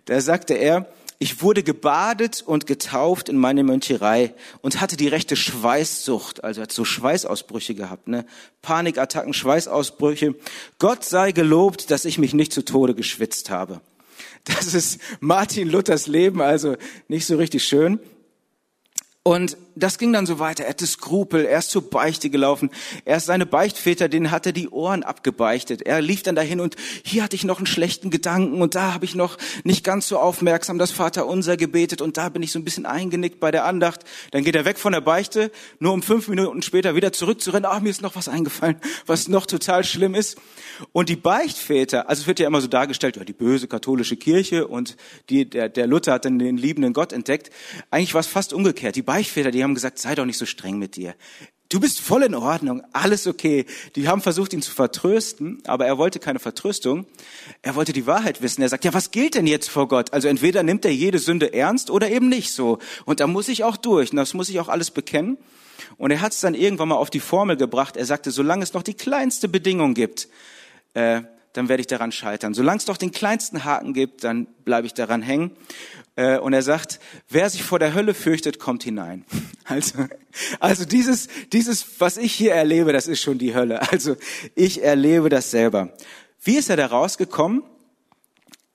da 0.06 0.20
sagte 0.20 0.56
er, 0.56 0.88
ich 1.20 1.42
wurde 1.42 1.64
gebadet 1.64 2.44
und 2.46 2.68
getauft 2.68 3.30
in 3.30 3.38
meine 3.38 3.64
Möncherei 3.64 4.34
und 4.62 4.82
hatte 4.82 4.98
die 4.98 5.08
rechte 5.08 5.36
Schweißsucht, 5.36 6.44
also 6.44 6.62
hat 6.62 6.72
so 6.72 6.86
Schweißausbrüche 6.86 7.76
gehabt, 7.76 8.08
ne? 8.08 8.26
Panikattacken, 8.62 9.34
Schweißausbrüche. 9.34 10.36
Gott 10.80 11.06
sei 11.06 11.32
gelobt, 11.32 11.92
dass 11.92 12.06
ich 12.06 12.18
mich 12.18 12.34
nicht 12.34 12.54
zu 12.54 12.64
Tode 12.64 12.96
geschwitzt 12.96 13.50
habe. 13.50 13.82
Das 14.44 14.74
ist 14.74 15.00
Martin 15.22 15.70
Luthers 15.70 16.08
Leben, 16.08 16.42
also 16.42 16.76
nicht 17.08 17.26
so 17.26 17.38
richtig 17.38 17.64
schön. 17.64 18.00
Und 19.26 19.56
das 19.76 19.98
ging 19.98 20.12
dann 20.12 20.26
so 20.26 20.38
weiter. 20.38 20.66
Er 20.66 20.72
hatte 20.72 20.86
Skrupel, 20.86 21.46
er 21.46 21.60
ist 21.60 21.72
zur 21.72 21.90
Beichte 21.90 22.30
gelaufen. 22.30 22.70
Er 23.06 23.18
ist 23.18 23.26
seine 23.26 23.46
Beichtväter, 23.46 24.10
denen 24.10 24.32
hat 24.32 24.46
er 24.46 24.52
die 24.52 24.68
Ohren 24.68 25.04
abgebeichtet. 25.04 25.82
Er 25.82 26.02
lief 26.02 26.24
dann 26.24 26.36
dahin 26.36 26.60
und 26.60 26.76
hier 27.04 27.24
hatte 27.24 27.38
ich 27.38 27.46
noch 27.46 27.58
einen 27.58 27.66
schlechten 27.66 28.10
Gedanken 28.10 28.62
und 28.62 28.76
da 28.76 28.94
habe 28.94 29.06
ich 29.06 29.16
noch 29.16 29.38
nicht 29.64 29.86
ganz 29.86 30.10
so 30.10 30.20
aufmerksam 30.20 30.78
das 30.78 30.92
Vaterunser 30.92 31.56
gebetet 31.56 32.02
und 32.02 32.18
da 32.18 32.28
bin 32.28 32.44
ich 32.44 32.52
so 32.52 32.60
ein 32.60 32.66
bisschen 32.66 32.86
eingenickt 32.86 33.40
bei 33.40 33.50
der 33.50 33.64
Andacht. 33.64 34.02
Dann 34.32 34.44
geht 34.44 34.56
er 34.58 34.66
weg 34.66 34.78
von 34.78 34.92
der 34.92 35.02
Beichte, 35.02 35.52
nur 35.80 35.94
um 35.94 36.04
fünf 36.04 36.28
Minuten 36.28 36.62
später 36.62 36.94
wieder 36.96 37.14
zurückzurennen. 37.14 37.70
Ach, 37.72 37.80
mir 37.80 37.90
ist 37.90 38.02
noch 38.02 38.18
was 38.18 38.28
eingefallen, 38.28 38.76
was 39.06 39.30
noch 39.30 39.46
total 39.46 39.86
schlimm 39.86 40.16
ist. 40.16 40.38
Und 40.92 41.08
die 41.08 41.16
Beichtväter, 41.16 42.10
also 42.10 42.22
es 42.22 42.28
wird 42.28 42.40
ja 42.40 42.48
immer 42.48 42.62
so 42.62 42.68
dargestellt, 42.68 43.16
ja, 43.16 43.24
die 43.24 43.34
böse 43.34 43.68
katholische 43.68 44.18
Kirche 44.18 44.68
und 44.68 44.98
die, 45.30 45.50
der, 45.50 45.70
der 45.70 45.88
Luther 45.88 46.14
hat 46.14 46.26
dann 46.26 46.40
den 46.40 46.58
liebenden 46.58 46.94
Gott 46.94 47.14
entdeckt. 47.14 47.52
Eigentlich 47.90 48.14
war 48.14 48.22
es 48.22 48.28
fast 48.28 48.54
umgekehrt. 48.54 48.96
Die 48.96 49.13
Beichtväter, 49.14 49.52
die 49.52 49.64
haben 49.64 49.76
gesagt, 49.76 50.00
sei 50.00 50.16
doch 50.16 50.26
nicht 50.26 50.40
so 50.40 50.48
streng 50.48 50.80
mit 50.80 50.96
dir. 50.96 51.14
Du 51.70 51.80
bist 51.80 52.02
voll 52.02 52.24
in 52.24 52.34
Ordnung, 52.34 52.82
alles 52.94 53.28
okay. 53.28 53.68
Die 53.96 54.08
haben 54.08 54.22
versucht, 54.22 54.54
ihn 54.54 54.64
zu 54.64 54.72
vertrösten, 54.72 55.62
aber 55.68 55.86
er 55.86 56.00
wollte 56.00 56.18
keine 56.18 56.40
Vertröstung. 56.40 57.06
Er 57.62 57.76
wollte 57.76 57.94
die 57.94 58.08
Wahrheit 58.08 58.42
wissen. 58.42 58.64
Er 58.64 58.70
sagt, 58.70 58.86
ja, 58.86 58.92
was 58.96 59.12
gilt 59.12 59.36
denn 59.36 59.46
jetzt 59.46 59.70
vor 59.70 59.88
Gott? 59.88 60.14
Also 60.14 60.30
entweder 60.30 60.64
nimmt 60.64 60.84
er 60.84 60.96
jede 60.96 61.20
Sünde 61.20 61.54
ernst 61.54 61.92
oder 61.92 62.10
eben 62.10 62.28
nicht 62.28 62.54
so. 62.54 62.80
Und 63.06 63.20
da 63.20 63.28
muss 63.28 63.50
ich 63.50 63.64
auch 63.64 63.78
durch 63.78 64.10
und 64.10 64.18
das 64.18 64.34
muss 64.34 64.50
ich 64.50 64.60
auch 64.60 64.68
alles 64.68 64.90
bekennen. 64.90 65.38
Und 65.98 66.10
er 66.10 66.22
hat 66.22 66.32
es 66.32 66.40
dann 66.40 66.56
irgendwann 66.56 66.88
mal 66.88 66.96
auf 66.96 67.12
die 67.12 67.20
Formel 67.20 67.56
gebracht. 67.56 67.96
Er 67.96 68.08
sagte, 68.08 68.32
solange 68.32 68.64
es 68.64 68.74
noch 68.74 68.82
die 68.82 68.96
kleinste 68.96 69.48
Bedingung 69.48 69.94
gibt, 69.94 70.28
äh, 70.96 71.22
dann 71.54 71.70
werde 71.70 71.82
ich 71.82 71.88
daran 71.88 72.12
scheitern. 72.12 72.56
Solange 72.56 72.80
es 72.80 72.86
doch 72.86 72.98
den 72.98 73.12
kleinsten 73.12 73.64
Haken 73.64 73.94
gibt, 73.94 74.24
dann 74.24 74.48
bleibe 74.66 74.88
ich 74.88 74.96
daran 74.96 75.22
hängen. 75.22 75.52
Äh, 76.16 76.38
und 76.38 76.54
er 76.54 76.62
sagt, 76.62 77.00
wer 77.30 77.50
sich 77.50 77.64
vor 77.64 77.80
der 77.80 77.94
Hölle 77.94 78.14
fürchtet, 78.14 78.60
kommt 78.60 78.84
hinein. 78.84 79.26
Also, 79.66 80.08
also 80.60 80.84
dieses, 80.84 81.30
dieses, 81.54 81.86
was 82.00 82.18
ich 82.18 82.34
hier 82.34 82.54
erlebe, 82.54 82.92
das 82.92 83.08
ist 83.08 83.22
schon 83.22 83.38
die 83.38 83.56
Hölle. 83.56 83.82
Also 83.94 84.18
ich 84.56 84.84
erlebe 84.84 85.30
das 85.30 85.52
selber. 85.52 85.94
Wie 86.44 86.58
ist 86.58 86.70
er 86.70 86.76
da 86.76 86.88
rausgekommen? 86.88 87.64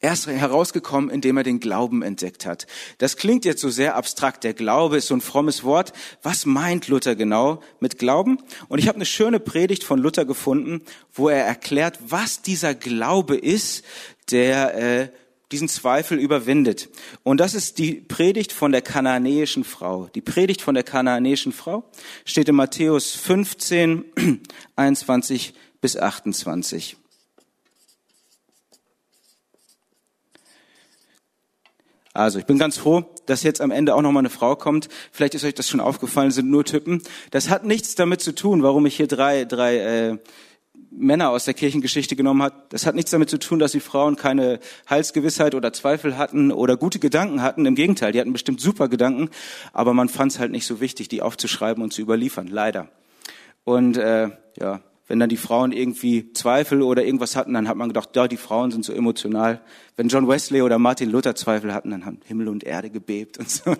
Er 0.01 0.15
ist 0.15 0.27
herausgekommen, 0.29 1.11
indem 1.11 1.37
er 1.37 1.43
den 1.43 1.61
Glauben 1.61 2.03
entdeckt 2.03 2.47
hat. 2.47 2.67
Das 2.97 3.19
klingt 3.19 3.45
jetzt 3.45 3.61
so 3.61 3.69
sehr 3.69 3.97
abstrakt. 3.97 4.45
Der 4.45 4.55
Glaube 4.55 4.97
ist 4.97 5.09
so 5.09 5.15
ein 5.15 5.21
frommes 5.21 5.63
Wort. 5.63 5.93
Was 6.23 6.47
meint 6.47 6.89
Luther 6.89 7.17
genau 7.17 7.61
mit 7.81 7.99
Glauben? 7.99 8.39
Und 8.69 8.79
ich 8.79 8.89
habe 8.89 8.97
eine 8.97 9.07
schöne 9.07 9.41
Predigt 9.41 9.85
von 9.85 9.99
Luther 9.99 10.25
gefunden, 10.25 10.83
wo 11.13 11.29
er 11.29 11.45
erklärt, 11.45 11.99
was 12.07 12.41
dieser 12.41 12.75
Glaube 12.75 13.37
ist, 13.37 13.85
der 14.31 14.75
äh, 14.75 15.09
diesen 15.53 15.69
Zweifel 15.69 16.19
überwindet. 16.19 16.89
Und 17.23 17.39
das 17.39 17.55
ist 17.55 17.79
die 17.79 17.95
Predigt 17.95 18.53
von 18.53 18.73
der 18.73 18.83
kananäischen 18.83 19.65
Frau. 19.65 20.09
Die 20.15 20.21
Predigt 20.21 20.61
von 20.61 20.75
der 20.75 20.85
kananäischen 20.85 21.53
Frau 21.53 21.91
steht 22.25 22.49
in 22.49 22.55
Matthäus 22.55 23.13
15, 23.13 24.05
21 24.77 25.55
bis 25.81 25.97
28. 25.97 26.97
Also 32.19 32.41
ich 32.41 32.47
bin 32.47 32.59
ganz 32.59 32.77
froh, 32.77 33.05
dass 33.27 33.45
jetzt 33.45 33.61
am 33.61 33.71
Ende 33.71 33.95
auch 33.95 34.03
noch 34.03 34.11
mal 34.11 34.19
eine 34.19 34.29
Frau 34.31 34.57
kommt. 34.57 34.89
Vielleicht 35.13 35.37
ist 35.37 35.45
euch 35.45 35.55
das 35.55 35.69
schon 35.69 35.79
aufgefallen, 35.79 36.33
sind 36.33 36.51
nur 36.51 36.65
Typen. 36.65 37.01
Das 37.31 37.49
hat 37.49 37.65
nichts 37.65 37.95
damit 37.95 38.21
zu 38.21 38.35
tun, 38.35 38.65
warum 38.65 38.87
ich 38.87 38.97
hier 38.97 39.07
drei, 39.07 39.45
drei 39.45 39.77
äh, 39.77 40.19
Männer 40.99 41.31
aus 41.31 41.45
der 41.45 41.55
Kirchengeschichte 41.55 42.17
genommen 42.17 42.43
hat. 42.43 42.73
Das 42.73 42.87
hat 42.87 42.95
nichts 42.95 43.11
damit 43.11 43.31
zu 43.31 43.39
tun, 43.39 43.59
dass 43.59 43.73
die 43.73 43.81
Frauen 43.81 44.17
keine 44.17 44.61
Heilsgewissheit 44.89 45.55
oder 45.55 45.73
Zweifel 45.73 46.19
hatten 46.19 46.53
oder 46.53 46.77
gute 46.77 46.99
Gedanken 46.99 47.43
hatten. 47.43 47.67
Im 47.67 47.75
Gegenteil, 47.75 48.13
die 48.13 48.21
hatten 48.21 48.33
bestimmt 48.33 48.61
super 48.61 48.89
Gedanken, 48.89 49.31
aber 49.73 49.95
man 49.95 50.09
fand 50.09 50.33
es 50.33 50.39
halt 50.39 50.51
nicht 50.51 50.67
so 50.67 50.81
wichtig, 50.81 51.09
die 51.09 51.23
aufzuschreiben 51.23 51.83
und 51.83 51.93
zu 51.93 52.03
überliefern, 52.03 52.49
leider. 52.49 52.89
Und 53.65 53.97
äh, 53.97 54.31
ja, 54.59 54.81
wenn 55.09 55.19
dann 55.19 55.31
die 55.31 55.39
Frauen 55.39 55.73
irgendwie 55.73 56.33
Zweifel 56.35 56.83
oder 56.83 57.03
irgendwas 57.05 57.35
hatten, 57.35 57.55
dann 57.55 57.67
hat 57.67 57.77
man 57.77 57.89
gedacht, 57.89 58.15
ja, 58.15 58.29
die 58.29 58.37
Frauen 58.37 58.71
sind 58.71 58.85
so 58.85 58.93
emotional. 58.93 59.63
Wenn 59.97 60.09
John 60.09 60.29
Wesley 60.29 60.61
oder 60.61 60.79
Martin 60.79 61.11
Luther 61.11 61.35
Zweifel 61.35 61.73
hatten, 61.73 61.91
dann 61.91 62.05
haben 62.05 62.21
Himmel 62.27 62.49
und 62.49 62.63
Erde 62.63 62.91
gebebt 62.91 63.39
und 63.39 63.49
so. 63.49 63.75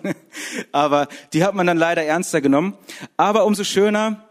Aber 0.71 1.07
die 1.33 1.43
hat 1.43 1.53
man 1.53 1.67
dann 1.67 1.77
leider 1.77 2.03
ernster 2.03 2.41
genommen. 2.41 2.75
Aber 3.15 3.45
umso 3.45 3.63
schöner, 3.63 4.28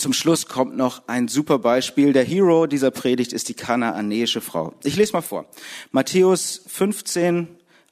zum 0.00 0.12
Schluss 0.12 0.46
kommt 0.46 0.76
noch 0.76 1.02
ein 1.08 1.28
super 1.28 1.58
Beispiel. 1.58 2.12
Der 2.12 2.24
Hero 2.24 2.66
dieser 2.66 2.90
Predigt 2.90 3.32
ist 3.32 3.48
die 3.48 3.54
kanaanäische 3.54 4.40
Frau. 4.40 4.74
Ich 4.84 4.96
lese 4.96 5.12
mal 5.12 5.22
vor. 5.22 5.46
Matthäus 5.90 6.62
15, 6.66 7.48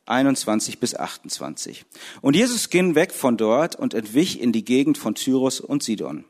21 0.07 0.79
bis 0.79 0.95
28. 0.95 1.85
Und 2.21 2.37
Jesus 2.37 2.71
ging 2.71 2.95
weg 2.95 3.13
von 3.13 3.37
dort 3.37 3.77
und 3.77 3.95
entwich 3.95 4.41
in 4.41 4.53
die 4.53 4.65
Gegend 4.65 4.99
von 4.99 5.15
Tyrus 5.15 5.61
und 5.61 5.83
Sidon. 5.83 6.25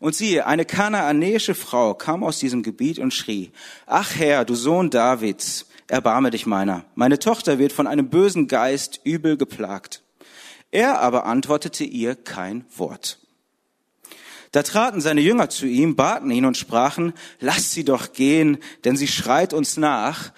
Und 0.00 0.14
siehe, 0.14 0.46
eine 0.46 0.64
kanaanäische 0.64 1.54
Frau 1.54 1.94
kam 1.94 2.22
aus 2.24 2.38
diesem 2.38 2.62
Gebiet 2.62 2.98
und 2.98 3.12
schrie, 3.12 3.50
Ach 3.86 4.14
Herr, 4.14 4.44
du 4.44 4.54
Sohn 4.54 4.90
Davids, 4.90 5.66
erbarme 5.86 6.30
dich 6.30 6.46
meiner. 6.46 6.84
Meine 6.94 7.18
Tochter 7.18 7.58
wird 7.58 7.72
von 7.72 7.86
einem 7.86 8.08
bösen 8.08 8.48
Geist 8.48 9.00
übel 9.04 9.36
geplagt. 9.36 10.02
Er 10.70 11.00
aber 11.00 11.24
antwortete 11.26 11.84
ihr 11.84 12.14
kein 12.14 12.64
Wort. 12.76 13.18
Da 14.52 14.62
traten 14.62 15.00
seine 15.00 15.20
Jünger 15.20 15.50
zu 15.50 15.66
ihm, 15.66 15.96
baten 15.96 16.30
ihn 16.30 16.44
und 16.44 16.56
sprachen, 16.56 17.12
Lass 17.40 17.72
sie 17.72 17.84
doch 17.84 18.12
gehen, 18.12 18.58
denn 18.84 18.96
sie 18.96 19.08
schreit 19.08 19.52
uns 19.52 19.76
nach. 19.76 20.32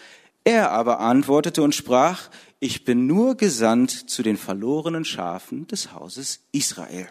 Er 0.44 0.73
aber 0.73 1.01
antwortete 1.01 1.62
und 1.62 1.75
sprach, 1.75 2.29
Ich 2.59 2.85
bin 2.85 3.07
nur 3.07 3.37
gesandt 3.37 4.11
zu 4.11 4.23
den 4.23 4.37
verlorenen 4.37 5.05
Schafen 5.05 5.66
des 5.66 5.92
Hauses 5.92 6.40
Israel. 6.53 7.09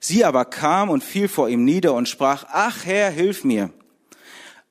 Sie 0.00 0.24
aber 0.24 0.44
kam 0.44 0.90
und 0.90 1.02
fiel 1.02 1.28
vor 1.28 1.48
ihm 1.48 1.64
nieder 1.64 1.94
und 1.94 2.08
sprach, 2.08 2.44
ach 2.50 2.84
Herr, 2.84 3.10
hilf 3.10 3.44
mir. 3.44 3.70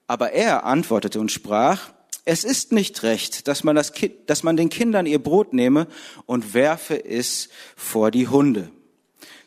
Aber 0.06 0.32
er 0.32 0.65
antwortete 0.65 1.19
und 1.19 1.32
sprach, 1.32 1.89
es 2.25 2.43
ist 2.43 2.71
nicht 2.71 3.03
recht, 3.03 3.47
dass 3.47 3.63
man, 3.63 3.75
das 3.75 3.93
kind, 3.93 4.13
dass 4.27 4.43
man 4.43 4.56
den 4.56 4.69
Kindern 4.69 5.06
ihr 5.06 5.17
Brot 5.19 5.53
nehme 5.53 5.88
und 6.25 6.53
werfe 6.53 7.03
es 7.03 7.49
vor 7.75 8.12
die 8.12 8.27
Hunde. 8.27 8.69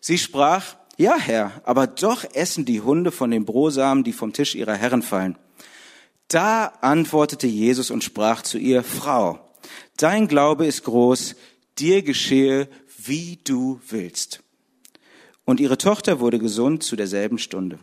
Sie 0.01 0.19
sprach, 0.19 0.77
ja 0.97 1.17
Herr, 1.19 1.53
aber 1.65 1.87
doch 1.87 2.25
essen 2.35 2.65
die 2.65 2.81
Hunde 2.81 3.11
von 3.11 3.31
den 3.31 3.45
Brosamen, 3.45 4.05
die 4.05 4.13
vom 4.13 4.33
Tisch 4.33 4.55
ihrer 4.55 4.75
Herren 4.75 5.03
fallen. 5.03 5.37
Da 6.29 6.67
antwortete 6.81 7.47
Jesus 7.47 7.91
und 7.91 8.03
sprach 8.03 8.43
zu 8.43 8.59
ihr, 8.59 8.83
Frau, 8.83 9.39
dein 9.97 10.27
Glaube 10.29 10.67
ist 10.67 10.85
groß, 10.85 11.37
dir 11.79 12.03
geschehe, 12.03 12.69
wie 12.99 13.39
du 13.45 13.81
willst. 13.89 14.43
Und 15.45 15.61
ihre 15.61 15.79
Tochter 15.79 16.19
wurde 16.19 16.39
gesund 16.39 16.83
zu 16.83 16.97
derselben 16.97 17.39
Stunde. 17.39 17.79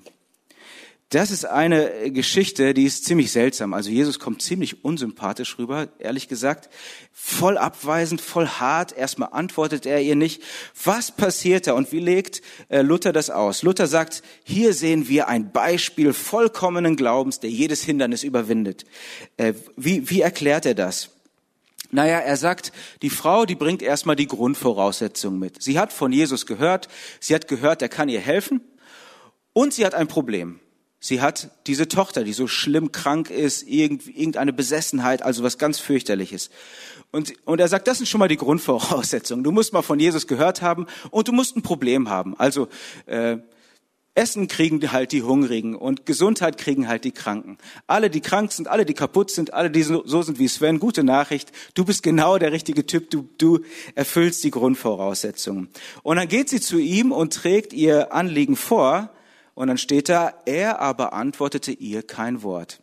Das 1.13 1.29
ist 1.29 1.45
eine 1.45 2.09
Geschichte, 2.09 2.73
die 2.73 2.85
ist 2.85 3.05
ziemlich 3.05 3.31
seltsam. 3.31 3.75
Also 3.75 3.91
Jesus 3.91 4.17
kommt 4.17 4.41
ziemlich 4.41 4.83
unsympathisch 4.83 5.59
rüber, 5.59 5.89
ehrlich 5.99 6.27
gesagt. 6.27 6.71
Voll 7.11 7.59
abweisend, 7.59 8.19
voll 8.19 8.47
hart. 8.47 8.97
Erstmal 8.97 9.29
antwortet 9.31 9.85
er 9.85 10.01
ihr 10.01 10.15
nicht. 10.15 10.41
Was 10.83 11.11
passiert 11.11 11.67
da 11.67 11.73
und 11.73 11.91
wie 11.91 11.99
legt 11.99 12.41
äh, 12.69 12.81
Luther 12.81 13.13
das 13.13 13.29
aus? 13.29 13.61
Luther 13.61 13.85
sagt, 13.85 14.23
hier 14.43 14.73
sehen 14.73 15.07
wir 15.07 15.27
ein 15.27 15.51
Beispiel 15.51 16.13
vollkommenen 16.13 16.95
Glaubens, 16.95 17.39
der 17.39 17.51
jedes 17.51 17.83
Hindernis 17.83 18.23
überwindet. 18.23 18.83
Äh, 19.37 19.53
wie, 19.77 20.09
wie 20.09 20.21
erklärt 20.21 20.65
er 20.65 20.73
das? 20.73 21.11
Naja, 21.91 22.17
er 22.17 22.37
sagt, 22.37 22.71
die 23.03 23.11
Frau, 23.11 23.45
die 23.45 23.53
bringt 23.53 23.83
erstmal 23.83 24.15
die 24.15 24.25
Grundvoraussetzungen 24.25 25.37
mit. 25.37 25.61
Sie 25.61 25.77
hat 25.77 25.93
von 25.93 26.11
Jesus 26.11 26.47
gehört, 26.47 26.87
sie 27.19 27.35
hat 27.35 27.47
gehört, 27.47 27.83
er 27.83 27.89
kann 27.89 28.09
ihr 28.09 28.19
helfen 28.19 28.61
und 29.53 29.75
sie 29.75 29.85
hat 29.85 29.93
ein 29.93 30.07
Problem. 30.07 30.59
Sie 31.05 31.19
hat 31.19 31.49
diese 31.67 31.89
Tochter, 31.89 32.23
die 32.23 32.31
so 32.31 32.47
schlimm 32.47 32.93
krank 32.93 33.29
ist, 33.29 33.67
irgendeine 33.67 34.53
Besessenheit, 34.53 35.21
also 35.21 35.43
was 35.43 35.57
ganz 35.57 35.77
fürchterliches. 35.77 36.49
Und, 37.11 37.33
und 37.43 37.59
er 37.59 37.67
sagt, 37.67 37.89
das 37.89 37.97
sind 37.97 38.07
schon 38.07 38.19
mal 38.19 38.29
die 38.29 38.37
Grundvoraussetzungen. 38.37 39.43
Du 39.43 39.51
musst 39.51 39.73
mal 39.73 39.81
von 39.81 39.99
Jesus 39.99 40.27
gehört 40.27 40.61
haben 40.61 40.87
und 41.11 41.27
du 41.27 41.33
musst 41.33 41.57
ein 41.57 41.61
Problem 41.61 42.09
haben. 42.09 42.39
Also 42.39 42.69
äh, 43.05 43.35
Essen 44.15 44.47
kriegen 44.47 44.93
halt 44.93 45.11
die 45.11 45.23
Hungrigen 45.23 45.75
und 45.75 46.05
Gesundheit 46.05 46.57
kriegen 46.57 46.87
halt 46.87 47.03
die 47.03 47.11
Kranken. 47.11 47.57
Alle, 47.85 48.09
die 48.09 48.21
krank 48.21 48.53
sind, 48.53 48.69
alle, 48.69 48.85
die 48.85 48.93
kaputt 48.93 49.29
sind, 49.29 49.53
alle, 49.53 49.69
die 49.69 49.83
so 49.83 50.21
sind 50.21 50.39
wie 50.39 50.47
Sven, 50.47 50.79
gute 50.79 51.03
Nachricht. 51.03 51.51
Du 51.73 51.83
bist 51.83 52.01
genau 52.01 52.37
der 52.37 52.53
richtige 52.53 52.85
Typ. 52.85 53.09
Du, 53.09 53.27
du 53.37 53.59
erfüllst 53.93 54.41
die 54.45 54.51
Grundvoraussetzungen. 54.51 55.67
Und 56.01 56.15
dann 56.15 56.29
geht 56.29 56.47
sie 56.47 56.61
zu 56.61 56.77
ihm 56.77 57.11
und 57.11 57.33
trägt 57.33 57.73
ihr 57.73 58.13
Anliegen 58.13 58.55
vor. 58.55 59.09
Und 59.55 59.67
dann 59.67 59.77
steht 59.77 60.09
da, 60.09 60.33
er 60.45 60.79
aber 60.79 61.13
antwortete 61.13 61.71
ihr 61.71 62.03
kein 62.03 62.43
Wort. 62.43 62.81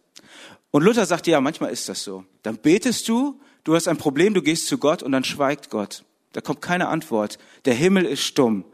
Und 0.70 0.82
Luther 0.82 1.06
sagt, 1.06 1.26
ja, 1.26 1.40
manchmal 1.40 1.70
ist 1.70 1.88
das 1.88 2.04
so. 2.04 2.24
Dann 2.42 2.58
betest 2.58 3.08
du, 3.08 3.40
Du 3.64 3.74
hast 3.74 3.88
ein 3.88 3.98
Problem, 3.98 4.34
du 4.34 4.42
gehst 4.42 4.66
zu 4.66 4.78
Gott 4.78 5.02
und 5.02 5.12
dann 5.12 5.24
schweigt 5.24 5.70
Gott. 5.70 6.04
Da 6.32 6.40
kommt 6.40 6.62
keine 6.62 6.88
Antwort. 6.88 7.38
Der 7.64 7.74
Himmel 7.74 8.06
ist 8.06 8.22
stumm. 8.22 8.64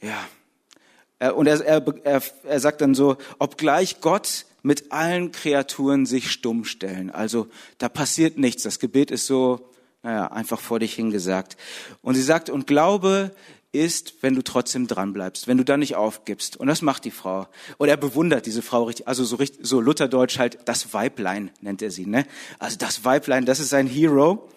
Ja. 0.00 1.32
Und 1.32 1.48
er, 1.48 1.60
er, 1.64 1.84
er, 2.04 2.22
er 2.44 2.60
sagt 2.60 2.80
dann 2.80 2.94
so, 2.94 3.16
obgleich 3.38 4.00
Gott 4.00 4.46
mit 4.62 4.92
allen 4.92 5.32
Kreaturen 5.32 6.06
sich 6.06 6.30
stumm 6.30 6.64
stellen. 6.64 7.10
Also 7.10 7.48
da 7.78 7.88
passiert 7.88 8.38
nichts. 8.38 8.62
Das 8.62 8.78
Gebet 8.78 9.10
ist 9.10 9.26
so, 9.26 9.68
naja, 10.02 10.28
einfach 10.28 10.60
vor 10.60 10.78
dich 10.78 10.94
hingesagt. 10.94 11.56
Und 12.02 12.14
sie 12.14 12.22
sagt, 12.22 12.50
und 12.50 12.68
Glaube 12.68 13.34
ist, 13.72 14.14
wenn 14.22 14.34
du 14.34 14.42
trotzdem 14.42 14.86
dran 14.86 15.12
bleibst, 15.12 15.46
wenn 15.46 15.58
du 15.58 15.64
da 15.64 15.76
nicht 15.76 15.96
aufgibst. 15.96 16.56
Und 16.56 16.68
das 16.68 16.82
macht 16.82 17.04
die 17.04 17.10
Frau. 17.10 17.48
Und 17.76 17.88
er 17.88 17.96
bewundert 17.96 18.46
diese 18.46 18.62
Frau 18.62 18.84
richtig, 18.84 19.06
also 19.06 19.24
so, 19.24 19.36
richtig, 19.36 19.66
so 19.66 19.80
Lutherdeutsch 19.80 20.38
halt, 20.38 20.58
das 20.64 20.94
Weiblein 20.94 21.50
nennt 21.60 21.82
er 21.82 21.90
sie, 21.90 22.06
ne? 22.06 22.26
Also 22.58 22.78
das 22.78 23.04
Weiblein, 23.04 23.44
das 23.44 23.60
ist 23.60 23.68
sein 23.68 23.86
Hero. 23.86 24.48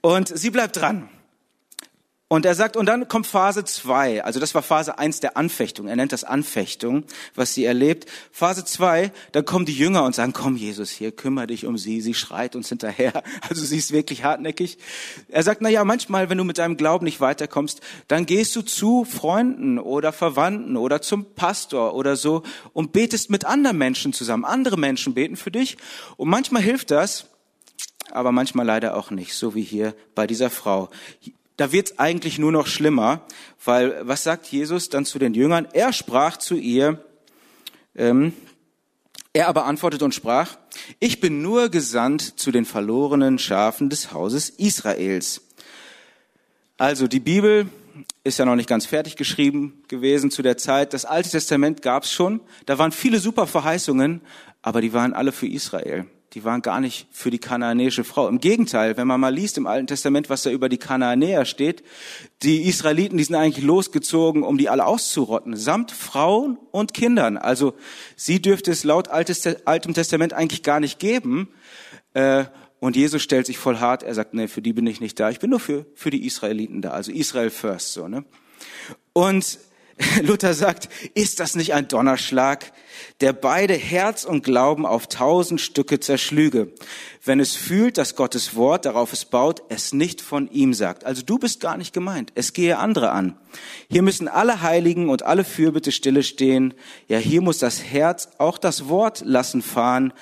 Und 0.00 0.28
sie 0.28 0.50
bleibt 0.50 0.76
dran. 0.76 1.08
Und 2.30 2.44
er 2.44 2.54
sagt, 2.54 2.76
und 2.76 2.84
dann 2.84 3.08
kommt 3.08 3.26
Phase 3.26 3.64
zwei. 3.64 4.22
Also 4.22 4.38
das 4.38 4.54
war 4.54 4.60
Phase 4.60 4.98
eins 4.98 5.20
der 5.20 5.38
Anfechtung. 5.38 5.88
Er 5.88 5.96
nennt 5.96 6.12
das 6.12 6.24
Anfechtung, 6.24 7.04
was 7.34 7.54
sie 7.54 7.64
erlebt. 7.64 8.04
Phase 8.32 8.66
zwei, 8.66 9.12
dann 9.32 9.46
kommen 9.46 9.64
die 9.64 9.72
Jünger 9.72 10.04
und 10.04 10.14
sagen, 10.14 10.34
komm 10.34 10.54
Jesus 10.54 10.90
hier, 10.90 11.10
kümmere 11.10 11.46
dich 11.46 11.64
um 11.64 11.78
sie. 11.78 12.02
Sie 12.02 12.12
schreit 12.12 12.54
uns 12.54 12.68
hinterher. 12.68 13.22
Also 13.48 13.64
sie 13.64 13.78
ist 13.78 13.92
wirklich 13.92 14.24
hartnäckig. 14.24 14.76
Er 15.28 15.42
sagt, 15.42 15.62
na 15.62 15.70
ja, 15.70 15.82
manchmal, 15.84 16.28
wenn 16.28 16.36
du 16.36 16.44
mit 16.44 16.58
deinem 16.58 16.76
Glauben 16.76 17.04
nicht 17.04 17.20
weiterkommst, 17.20 17.80
dann 18.08 18.26
gehst 18.26 18.54
du 18.56 18.62
zu 18.62 19.06
Freunden 19.06 19.78
oder 19.78 20.12
Verwandten 20.12 20.76
oder 20.76 21.00
zum 21.00 21.24
Pastor 21.34 21.94
oder 21.94 22.16
so 22.16 22.42
und 22.74 22.92
betest 22.92 23.30
mit 23.30 23.46
anderen 23.46 23.78
Menschen 23.78 24.12
zusammen. 24.12 24.44
Andere 24.44 24.76
Menschen 24.76 25.14
beten 25.14 25.36
für 25.36 25.50
dich. 25.50 25.78
Und 26.18 26.28
manchmal 26.28 26.60
hilft 26.60 26.90
das, 26.90 27.26
aber 28.10 28.32
manchmal 28.32 28.66
leider 28.66 28.96
auch 28.96 29.10
nicht, 29.10 29.34
so 29.34 29.54
wie 29.54 29.62
hier 29.62 29.94
bei 30.14 30.26
dieser 30.26 30.50
Frau 30.50 30.90
da 31.58 31.72
wird 31.72 31.90
es 31.90 31.98
eigentlich 31.98 32.38
nur 32.38 32.52
noch 32.52 32.68
schlimmer, 32.68 33.20
weil 33.64 34.00
was 34.06 34.22
sagt 34.22 34.46
Jesus 34.46 34.88
dann 34.88 35.04
zu 35.04 35.18
den 35.18 35.34
Jüngern? 35.34 35.66
Er 35.72 35.92
sprach 35.92 36.36
zu 36.36 36.54
ihr, 36.54 37.04
ähm, 37.96 38.32
er 39.32 39.48
aber 39.48 39.66
antwortete 39.66 40.04
und 40.04 40.14
sprach, 40.14 40.56
ich 41.00 41.20
bin 41.20 41.42
nur 41.42 41.68
gesandt 41.68 42.38
zu 42.38 42.52
den 42.52 42.64
verlorenen 42.64 43.38
Schafen 43.40 43.90
des 43.90 44.12
Hauses 44.12 44.50
Israels. 44.50 45.42
Also 46.76 47.08
die 47.08 47.20
Bibel 47.20 47.66
ist 48.22 48.38
ja 48.38 48.44
noch 48.44 48.54
nicht 48.54 48.68
ganz 48.68 48.86
fertig 48.86 49.16
geschrieben 49.16 49.82
gewesen 49.88 50.30
zu 50.30 50.42
der 50.42 50.58
Zeit. 50.58 50.94
Das 50.94 51.04
Alte 51.04 51.30
Testament 51.30 51.82
gab 51.82 52.04
es 52.04 52.12
schon. 52.12 52.40
Da 52.66 52.78
waren 52.78 52.92
viele 52.92 53.18
super 53.18 53.48
Verheißungen, 53.48 54.20
aber 54.62 54.80
die 54.80 54.92
waren 54.92 55.12
alle 55.12 55.32
für 55.32 55.48
Israel 55.48 56.06
die 56.34 56.44
waren 56.44 56.60
gar 56.60 56.80
nicht 56.80 57.08
für 57.10 57.30
die 57.30 57.38
kanaanäische 57.38 58.04
Frau. 58.04 58.28
Im 58.28 58.38
Gegenteil, 58.38 58.96
wenn 58.96 59.06
man 59.06 59.20
mal 59.20 59.34
liest 59.34 59.56
im 59.56 59.66
Alten 59.66 59.86
Testament, 59.86 60.28
was 60.28 60.42
da 60.42 60.50
über 60.50 60.68
die 60.68 60.76
Kanaanäer 60.76 61.44
steht, 61.44 61.82
die 62.42 62.68
Israeliten, 62.68 63.16
die 63.16 63.24
sind 63.24 63.34
eigentlich 63.34 63.64
losgezogen, 63.64 64.42
um 64.42 64.58
die 64.58 64.68
alle 64.68 64.84
auszurotten, 64.84 65.56
samt 65.56 65.90
Frauen 65.90 66.58
und 66.70 66.92
Kindern. 66.92 67.38
Also 67.38 67.74
sie 68.14 68.42
dürfte 68.42 68.70
es 68.70 68.84
laut 68.84 69.08
Altem 69.08 69.94
Testament 69.94 70.34
eigentlich 70.34 70.62
gar 70.62 70.80
nicht 70.80 70.98
geben. 70.98 71.48
Äh, 72.12 72.44
und 72.80 72.94
Jesus 72.94 73.22
stellt 73.22 73.46
sich 73.46 73.58
voll 73.58 73.78
hart. 73.78 74.02
Er 74.02 74.14
sagt, 74.14 74.34
nee, 74.34 74.48
für 74.48 74.62
die 74.62 74.72
bin 74.72 74.86
ich 74.86 75.00
nicht 75.00 75.18
da. 75.18 75.30
Ich 75.30 75.40
bin 75.40 75.50
nur 75.50 75.60
für, 75.60 75.86
für 75.94 76.10
die 76.10 76.26
Israeliten 76.26 76.82
da. 76.82 76.90
Also 76.90 77.10
Israel 77.10 77.50
first, 77.50 77.92
so, 77.92 78.06
ne? 78.06 78.24
Und 79.12 79.58
Luther 80.22 80.54
sagt, 80.54 80.88
ist 81.14 81.40
das 81.40 81.56
nicht 81.56 81.74
ein 81.74 81.88
Donnerschlag, 81.88 82.72
der 83.20 83.32
beide 83.32 83.74
Herz 83.74 84.24
und 84.24 84.44
Glauben 84.44 84.86
auf 84.86 85.08
tausend 85.08 85.60
Stücke 85.60 85.98
zerschlüge, 85.98 86.72
wenn 87.24 87.40
es 87.40 87.56
fühlt, 87.56 87.98
dass 87.98 88.14
Gottes 88.14 88.54
Wort, 88.54 88.84
darauf 88.84 89.12
es 89.12 89.24
baut, 89.24 89.62
es 89.68 89.92
nicht 89.92 90.20
von 90.20 90.48
ihm 90.50 90.72
sagt. 90.72 91.04
Also 91.04 91.22
du 91.22 91.38
bist 91.38 91.60
gar 91.60 91.76
nicht 91.76 91.92
gemeint, 91.92 92.32
es 92.34 92.52
gehe 92.52 92.78
andere 92.78 93.10
an. 93.10 93.36
Hier 93.90 94.02
müssen 94.02 94.28
alle 94.28 94.62
Heiligen 94.62 95.08
und 95.08 95.22
alle 95.22 95.44
Fürbitte 95.44 95.90
stille 95.90 96.22
stehen. 96.22 96.74
Ja, 97.08 97.18
hier 97.18 97.40
muss 97.40 97.58
das 97.58 97.82
Herz 97.82 98.28
auch 98.38 98.58
das 98.58 98.88
Wort 98.88 99.22
lassen 99.24 99.62
fahren, 99.62 100.12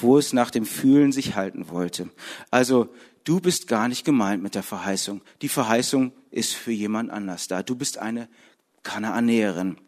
wo 0.00 0.18
es 0.18 0.32
nach 0.32 0.50
dem 0.50 0.64
Fühlen 0.64 1.12
sich 1.12 1.36
halten 1.36 1.68
wollte. 1.68 2.08
Also 2.50 2.88
du 3.24 3.40
bist 3.40 3.68
gar 3.68 3.88
nicht 3.88 4.04
gemeint 4.04 4.42
mit 4.42 4.54
der 4.54 4.62
Verheißung. 4.62 5.20
Die 5.42 5.48
Verheißung 5.48 6.12
ist 6.30 6.54
für 6.54 6.72
jemand 6.72 7.10
anders 7.10 7.48
da. 7.48 7.62
Du 7.62 7.76
bist 7.76 7.98
eine 7.98 8.28
Kanaanäerin. 8.86 9.78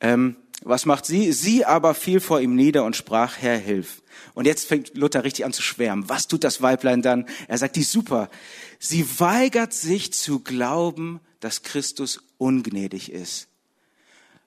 Ähm, 0.00 0.36
was 0.62 0.86
macht 0.86 1.04
sie? 1.04 1.32
Sie 1.32 1.64
aber 1.64 1.94
fiel 1.94 2.20
vor 2.20 2.40
ihm 2.40 2.54
nieder 2.54 2.84
und 2.84 2.94
sprach, 2.94 3.38
Herr, 3.38 3.58
hilf. 3.58 4.02
Und 4.34 4.46
jetzt 4.46 4.68
fängt 4.68 4.96
Luther 4.96 5.24
richtig 5.24 5.44
an 5.44 5.52
zu 5.52 5.62
schwärmen. 5.62 6.08
Was 6.08 6.28
tut 6.28 6.44
das 6.44 6.62
Weiblein 6.62 7.02
dann? 7.02 7.26
Er 7.48 7.58
sagt, 7.58 7.74
die 7.74 7.82
super. 7.82 8.30
Sie 8.78 9.18
weigert 9.18 9.72
sich 9.72 10.12
zu 10.12 10.38
glauben, 10.38 11.18
dass 11.40 11.64
Christus 11.64 12.20
ungnädig 12.38 13.10
ist. 13.10 13.48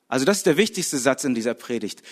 Also 0.07 0.23
das 0.23 0.37
ist 0.37 0.45
der 0.45 0.55
wichtigste 0.55 0.97
Satz 0.97 1.25
in 1.25 1.35
dieser 1.35 1.55
Predigt. 1.55 2.03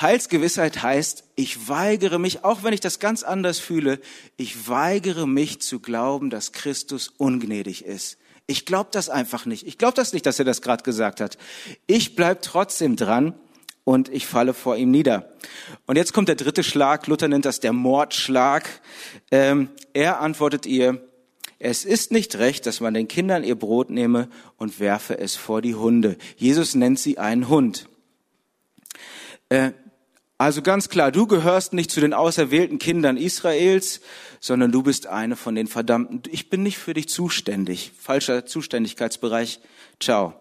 Heilsgewissheit 0.00 0.82
heißt, 0.82 1.24
ich 1.34 1.68
weigere 1.68 2.18
mich, 2.18 2.42
auch 2.42 2.62
wenn 2.62 2.72
ich 2.72 2.80
das 2.80 3.00
ganz 3.00 3.22
anders 3.22 3.58
fühle, 3.58 4.00
ich 4.38 4.66
weigere 4.66 5.26
mich 5.26 5.60
zu 5.60 5.80
glauben, 5.80 6.30
dass 6.30 6.52
Christus 6.52 7.12
ungnädig 7.18 7.84
ist. 7.84 8.16
Ich 8.50 8.66
glaube 8.66 8.88
das 8.90 9.08
einfach 9.08 9.46
nicht. 9.46 9.64
Ich 9.64 9.78
glaube 9.78 9.94
das 9.94 10.12
nicht, 10.12 10.26
dass 10.26 10.40
er 10.40 10.44
das 10.44 10.60
gerade 10.60 10.82
gesagt 10.82 11.20
hat. 11.20 11.38
Ich 11.86 12.16
bleib 12.16 12.42
trotzdem 12.42 12.96
dran 12.96 13.34
und 13.84 14.08
ich 14.08 14.26
falle 14.26 14.54
vor 14.54 14.76
ihm 14.76 14.90
nieder. 14.90 15.30
Und 15.86 15.94
jetzt 15.94 16.12
kommt 16.12 16.26
der 16.26 16.34
dritte 16.34 16.64
Schlag. 16.64 17.06
Luther 17.06 17.28
nennt 17.28 17.44
das 17.44 17.60
der 17.60 17.72
Mordschlag. 17.72 18.68
Ähm, 19.30 19.68
er 19.92 20.20
antwortet 20.20 20.66
ihr, 20.66 21.00
es 21.60 21.84
ist 21.84 22.10
nicht 22.10 22.38
recht, 22.38 22.66
dass 22.66 22.80
man 22.80 22.92
den 22.92 23.06
Kindern 23.06 23.44
ihr 23.44 23.54
Brot 23.54 23.88
nehme 23.88 24.28
und 24.56 24.80
werfe 24.80 25.16
es 25.16 25.36
vor 25.36 25.62
die 25.62 25.76
Hunde. 25.76 26.16
Jesus 26.36 26.74
nennt 26.74 26.98
sie 26.98 27.18
einen 27.18 27.48
Hund. 27.48 27.88
Äh, 29.48 29.70
also 30.40 30.62
ganz 30.62 30.88
klar, 30.88 31.12
du 31.12 31.26
gehörst 31.26 31.74
nicht 31.74 31.90
zu 31.90 32.00
den 32.00 32.14
auserwählten 32.14 32.78
Kindern 32.78 33.18
Israels, 33.18 34.00
sondern 34.40 34.72
du 34.72 34.82
bist 34.82 35.06
eine 35.06 35.36
von 35.36 35.54
den 35.54 35.66
Verdammten. 35.66 36.22
Ich 36.32 36.48
bin 36.48 36.62
nicht 36.62 36.78
für 36.78 36.94
dich 36.94 37.10
zuständig. 37.10 37.92
Falscher 38.00 38.46
Zuständigkeitsbereich. 38.46 39.60
Ciao. 40.00 40.32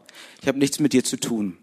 Ich 0.41 0.47
habe 0.47 0.57
nichts 0.57 0.79
mit 0.79 0.93
dir 0.93 1.03
zu 1.03 1.17
tun. 1.17 1.57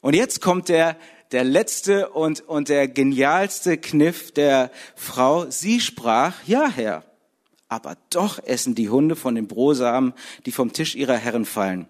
Und 0.00 0.16
jetzt 0.16 0.40
kommt 0.40 0.70
der, 0.70 0.96
der 1.32 1.44
letzte 1.44 2.08
und, 2.08 2.40
und 2.40 2.70
der 2.70 2.88
genialste 2.88 3.76
Kniff 3.76 4.32
der 4.32 4.70
Frau. 4.96 5.50
Sie 5.50 5.78
sprach, 5.78 6.32
ja 6.46 6.70
Herr, 6.74 7.04
aber 7.68 7.98
doch 8.08 8.42
essen 8.42 8.74
die 8.74 8.88
Hunde 8.88 9.16
von 9.16 9.34
den 9.34 9.48
Brosamen, 9.48 10.14
die 10.46 10.52
vom 10.52 10.72
Tisch 10.72 10.94
ihrer 10.94 11.18
Herren 11.18 11.44
fallen. 11.44 11.86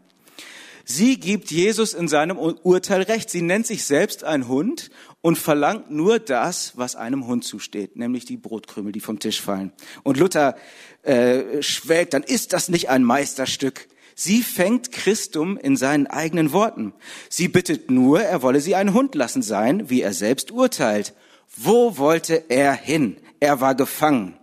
Sie 0.85 1.18
gibt 1.18 1.51
Jesus 1.51 1.95
in 1.95 2.09
seinem 2.09 2.38
Urteil 2.38 3.03
recht. 3.03 3.31
Sie 3.31 3.42
nennt 3.42 3.66
sich 3.66 3.85
selbst 3.85 4.25
ein 4.25 4.49
Hund 4.49 4.90
und 5.21 5.38
verlangt 5.38 5.90
nur 5.90 6.18
das, 6.18 6.73
was 6.77 6.97
einem 6.97 7.27
Hund 7.27 7.45
zusteht, 7.45 7.97
nämlich 7.97 8.25
die 8.25 8.37
Brotkrümel, 8.37 8.92
die 8.92 9.01
vom 9.01 9.18
Tisch 9.18 9.40
fallen. 9.40 9.73
Und 10.03 10.16
Luther 10.16 10.57
äh, 11.03 11.62
schwelgt, 11.62 12.14
dann 12.14 12.23
ist 12.23 12.53
das 12.53 12.68
nicht 12.68 12.90
ein 12.90 13.05
Meisterstück. 13.05 13.88
Sie 14.14 14.42
fängt 14.42 14.92
Christum 14.92 15.57
in 15.57 15.77
seinen 15.77 16.07
eigenen 16.07 16.53
Worten. 16.53 16.92
Sie 17.29 17.49
bittet 17.49 17.90
nur, 17.90 18.21
er 18.21 18.42
wolle 18.42 18.61
sie 18.61 18.75
einen 18.75 18.92
Hund 18.92 19.14
lassen 19.14 19.42
sein, 19.42 19.88
wie 19.88 20.03
er 20.03 20.12
selbst 20.12 20.51
urteilt. 20.51 21.14
Wo 21.57 21.97
wollte 21.99 22.45
er 22.49 22.75
hin? 22.75 23.16
Er 23.40 23.61
war 23.61 23.75
gefangen. 23.75 24.37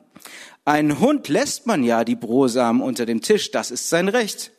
Ein 0.65 0.99
Hund 0.99 1.27
lässt 1.29 1.65
man 1.65 1.83
ja 1.83 2.03
die 2.03 2.15
Brosamen 2.15 2.81
unter 2.81 3.05
dem 3.05 3.21
Tisch, 3.21 3.51
das 3.51 3.71
ist 3.71 3.89
sein 3.89 4.07
Recht. 4.07 4.51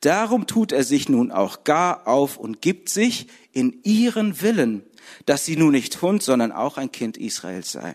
Darum 0.00 0.46
tut 0.46 0.72
er 0.72 0.82
sich 0.82 1.08
nun 1.08 1.30
auch 1.30 1.64
gar 1.64 2.08
auf 2.08 2.36
und 2.36 2.60
gibt 2.60 2.88
sich 2.88 3.28
in 3.52 3.80
ihren 3.84 4.40
Willen, 4.40 4.82
dass 5.26 5.44
sie 5.44 5.56
nun 5.56 5.72
nicht 5.72 6.02
Hund, 6.02 6.22
sondern 6.22 6.52
auch 6.52 6.78
ein 6.78 6.90
Kind 6.90 7.16
Israels 7.16 7.70
sei. 7.72 7.94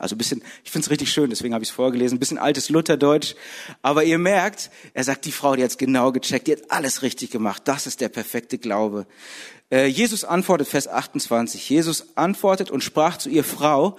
Also 0.00 0.14
ein 0.14 0.18
bisschen, 0.18 0.42
ich 0.64 0.70
finde 0.70 0.86
es 0.86 0.90
richtig 0.90 1.12
schön, 1.12 1.28
deswegen 1.28 1.52
habe 1.52 1.62
ich 1.62 1.68
es 1.68 1.74
vorgelesen, 1.74 2.16
ein 2.16 2.20
bisschen 2.20 2.38
altes 2.38 2.70
Lutherdeutsch. 2.70 3.34
Aber 3.82 4.02
ihr 4.02 4.16
merkt, 4.16 4.70
er 4.94 5.04
sagt, 5.04 5.26
die 5.26 5.32
Frau, 5.32 5.56
die 5.56 5.62
hat 5.62 5.76
genau 5.76 6.10
gecheckt, 6.10 6.46
die 6.46 6.52
hat 6.52 6.70
alles 6.70 7.02
richtig 7.02 7.30
gemacht. 7.30 7.62
Das 7.66 7.86
ist 7.86 8.00
der 8.00 8.08
perfekte 8.08 8.56
Glaube. 8.56 9.06
Äh, 9.70 9.86
Jesus 9.86 10.24
antwortet, 10.24 10.68
Vers 10.68 10.88
28. 10.88 11.68
Jesus 11.68 12.16
antwortet 12.16 12.70
und 12.70 12.82
sprach 12.82 13.18
zu 13.18 13.28
ihr, 13.28 13.44
Frau, 13.44 13.98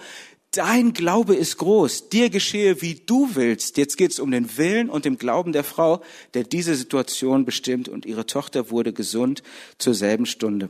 dein 0.52 0.92
Glaube 0.92 1.34
ist 1.34 1.56
groß, 1.56 2.10
dir 2.10 2.28
geschehe, 2.28 2.82
wie 2.82 2.94
du 2.94 3.34
willst. 3.34 3.78
Jetzt 3.78 3.96
geht 3.96 4.12
es 4.12 4.20
um 4.20 4.30
den 4.30 4.58
Willen 4.58 4.90
und 4.90 5.06
den 5.06 5.16
Glauben 5.16 5.52
der 5.52 5.64
Frau, 5.64 6.02
der 6.34 6.44
diese 6.44 6.74
Situation 6.74 7.44
bestimmt 7.44 7.88
und 7.88 8.04
ihre 8.04 8.26
Tochter 8.26 8.70
wurde 8.70 8.92
gesund 8.92 9.42
zur 9.78 9.94
selben 9.94 10.26
Stunde. 10.26 10.68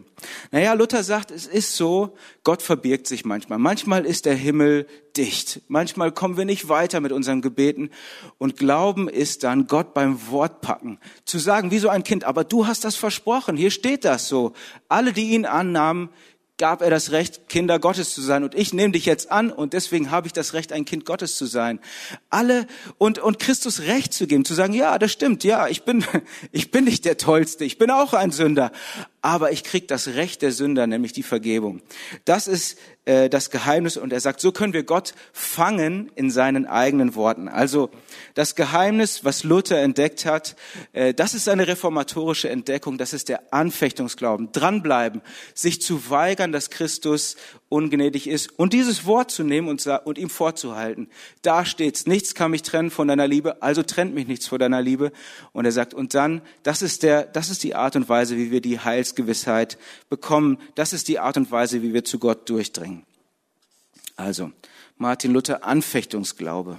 Naja, 0.53 0.73
Luther 0.75 1.03
sagt, 1.03 1.33
es 1.33 1.47
ist 1.47 1.77
so, 1.77 2.15
Gott 2.45 2.63
verbirgt 2.63 3.09
sich 3.09 3.25
manchmal. 3.25 3.59
Manchmal 3.59 4.07
ist 4.07 4.25
der 4.25 4.37
Himmel 4.37 4.87
dicht. 5.17 5.61
Manchmal 5.69 6.13
kommen 6.13 6.37
wir 6.37 6.45
nicht 6.45 6.69
weiter 6.69 7.01
mit 7.01 7.11
unseren 7.13 7.43
Gebeten 7.43 7.91
und 8.39 8.57
Glauben 8.57 9.09
ist 9.09 9.43
dann 9.43 9.67
Gott 9.67 9.95
beim 9.95 10.29
Wort 10.29 10.61
packen. 10.61 10.99
Zu 11.25 11.39
sagen, 11.39 11.73
wie 11.73 11.79
so 11.79 11.89
ein 11.89 12.05
Kind, 12.05 12.25
aber 12.25 12.45
du 12.45 12.67
hast 12.67 12.85
das 12.85 12.95
versprochen, 12.95 13.57
hier 13.57 13.73
steht 13.73 14.05
das 14.05 14.29
so. 14.29 14.53
Alle, 14.89 15.13
die 15.13 15.31
ihn 15.31 15.45
annahmen, 15.45 16.09
gab 16.63 16.81
er 16.81 16.91
das 16.91 17.11
Recht, 17.11 17.49
Kinder 17.49 17.81
Gottes 17.81 18.15
zu 18.15 18.23
sein. 18.23 18.45
Und 18.45 18.55
ich 18.55 18.73
nehme 18.73 18.93
dich 18.93 19.05
jetzt 19.05 19.33
an 19.33 19.51
und 19.51 19.73
deswegen 19.73 20.13
habe 20.13 20.29
ich 20.29 20.33
das 20.33 20.55
Recht, 20.55 20.73
ein 20.73 20.85
Kind 20.85 21.05
Gottes 21.05 21.35
zu 21.35 21.47
sein. 21.47 21.81
Alle 22.31 22.69
und, 22.99 23.19
und 23.19 23.41
Christus 23.41 23.81
Recht 23.81 24.15
zu 24.15 24.29
geben, 24.29 24.45
zu 24.45 24.55
sagen, 24.55 24.73
ja, 24.73 24.97
das 25.01 25.11
stimmt, 25.11 25.43
ja, 25.43 25.67
ich 25.67 25.83
bin, 25.83 26.05
ich 26.53 26.71
bin 26.71 26.85
nicht 26.85 27.05
der 27.05 27.17
Tollste, 27.17 27.65
ich 27.65 27.79
bin 27.79 27.91
auch 27.91 28.15
ein 28.15 28.31
Sünder. 28.31 28.71
Aber 29.23 29.53
ich 29.53 29.63
krieg 29.63 29.87
das 29.87 30.09
Recht 30.09 30.43
der 30.43 30.51
Sünder, 30.51 30.89
nämlich 30.89 31.13
die 31.13 31.23
Vergebung. 31.23 31.81
Das 32.25 32.49
ist 32.49 32.77
äh, 33.05 33.29
das 33.29 33.51
Geheimnis 33.51 33.97
und 33.97 34.13
er 34.13 34.21
sagt, 34.21 34.41
so 34.41 34.51
können 34.51 34.73
wir 34.73 34.83
Gott 34.83 35.15
fangen 35.33 36.11
in 36.17 36.31
seinen 36.31 36.67
eigenen 36.67 37.15
Worten. 37.15 37.49
Also 37.49 37.91
das 38.35 38.57
Geheimnis, 38.57 39.25
was 39.25 39.45
Luther 39.45 39.79
entdeckt 39.79 40.25
hat, 40.25 40.57
äh, 40.93 41.15
das 41.15 41.35
ist 41.35 41.49
eine 41.49 41.69
reformatorische 41.69 42.49
Entdeckung, 42.49 42.99
das 42.99 43.13
ist 43.13 43.29
der 43.29 43.53
Anfechtungsglauben. 43.53 44.51
Dranbleiben, 44.51 45.23
sich 45.55 45.81
zu 45.81 46.11
weigern, 46.11 46.51
dass 46.51 46.71
Christus 46.71 47.37
ungnädig 47.73 48.29
ist 48.29 48.59
und 48.59 48.75
dieses 48.75 49.07
Wort 49.07 49.31
zu 49.31 49.43
nehmen 49.43 49.69
und, 49.69 49.85
und 50.05 50.19
ihm 50.19 50.29
vorzuhalten. 50.29 51.09
Da 51.41 51.65
steht's, 51.65 52.07
nichts 52.07 52.35
kann 52.35 52.51
mich 52.51 52.63
trennen 52.63 52.91
von 52.91 53.09
deiner 53.09 53.27
Liebe, 53.27 53.63
also 53.63 53.83
trennt 53.83 54.15
mich 54.15 54.29
nichts 54.29 54.47
von 54.47 54.59
deiner 54.59 54.83
Liebe. 54.83 55.11
Und 55.53 55.65
er 55.65 55.73
sagt, 55.73 55.95
und 55.95 56.15
dann, 56.15 56.43
das 56.63 56.83
ist 56.83 57.03
der, 57.03 57.25
das 57.25 57.49
ist 57.49 57.65
die 57.65 57.75
Art 57.75 57.97
und 57.97 58.09
Weise, 58.09 58.37
wie 58.37 58.51
wir 58.51 58.61
die 58.61 58.79
Heilsgewissheit 58.79 59.79
bekommen. 60.11 60.59
Das 60.75 60.93
ist 60.93 61.09
die 61.09 61.19
Art 61.19 61.39
und 61.39 61.51
Weise, 61.51 61.83
wie 61.83 61.95
wir 61.95 62.05
zu 62.05 62.19
Gott 62.19 62.49
durchdringen. 62.51 63.05
Also, 64.17 64.53
Martin 64.99 65.33
Luther, 65.33 65.65
Anfechtungsglaube. 65.65 66.79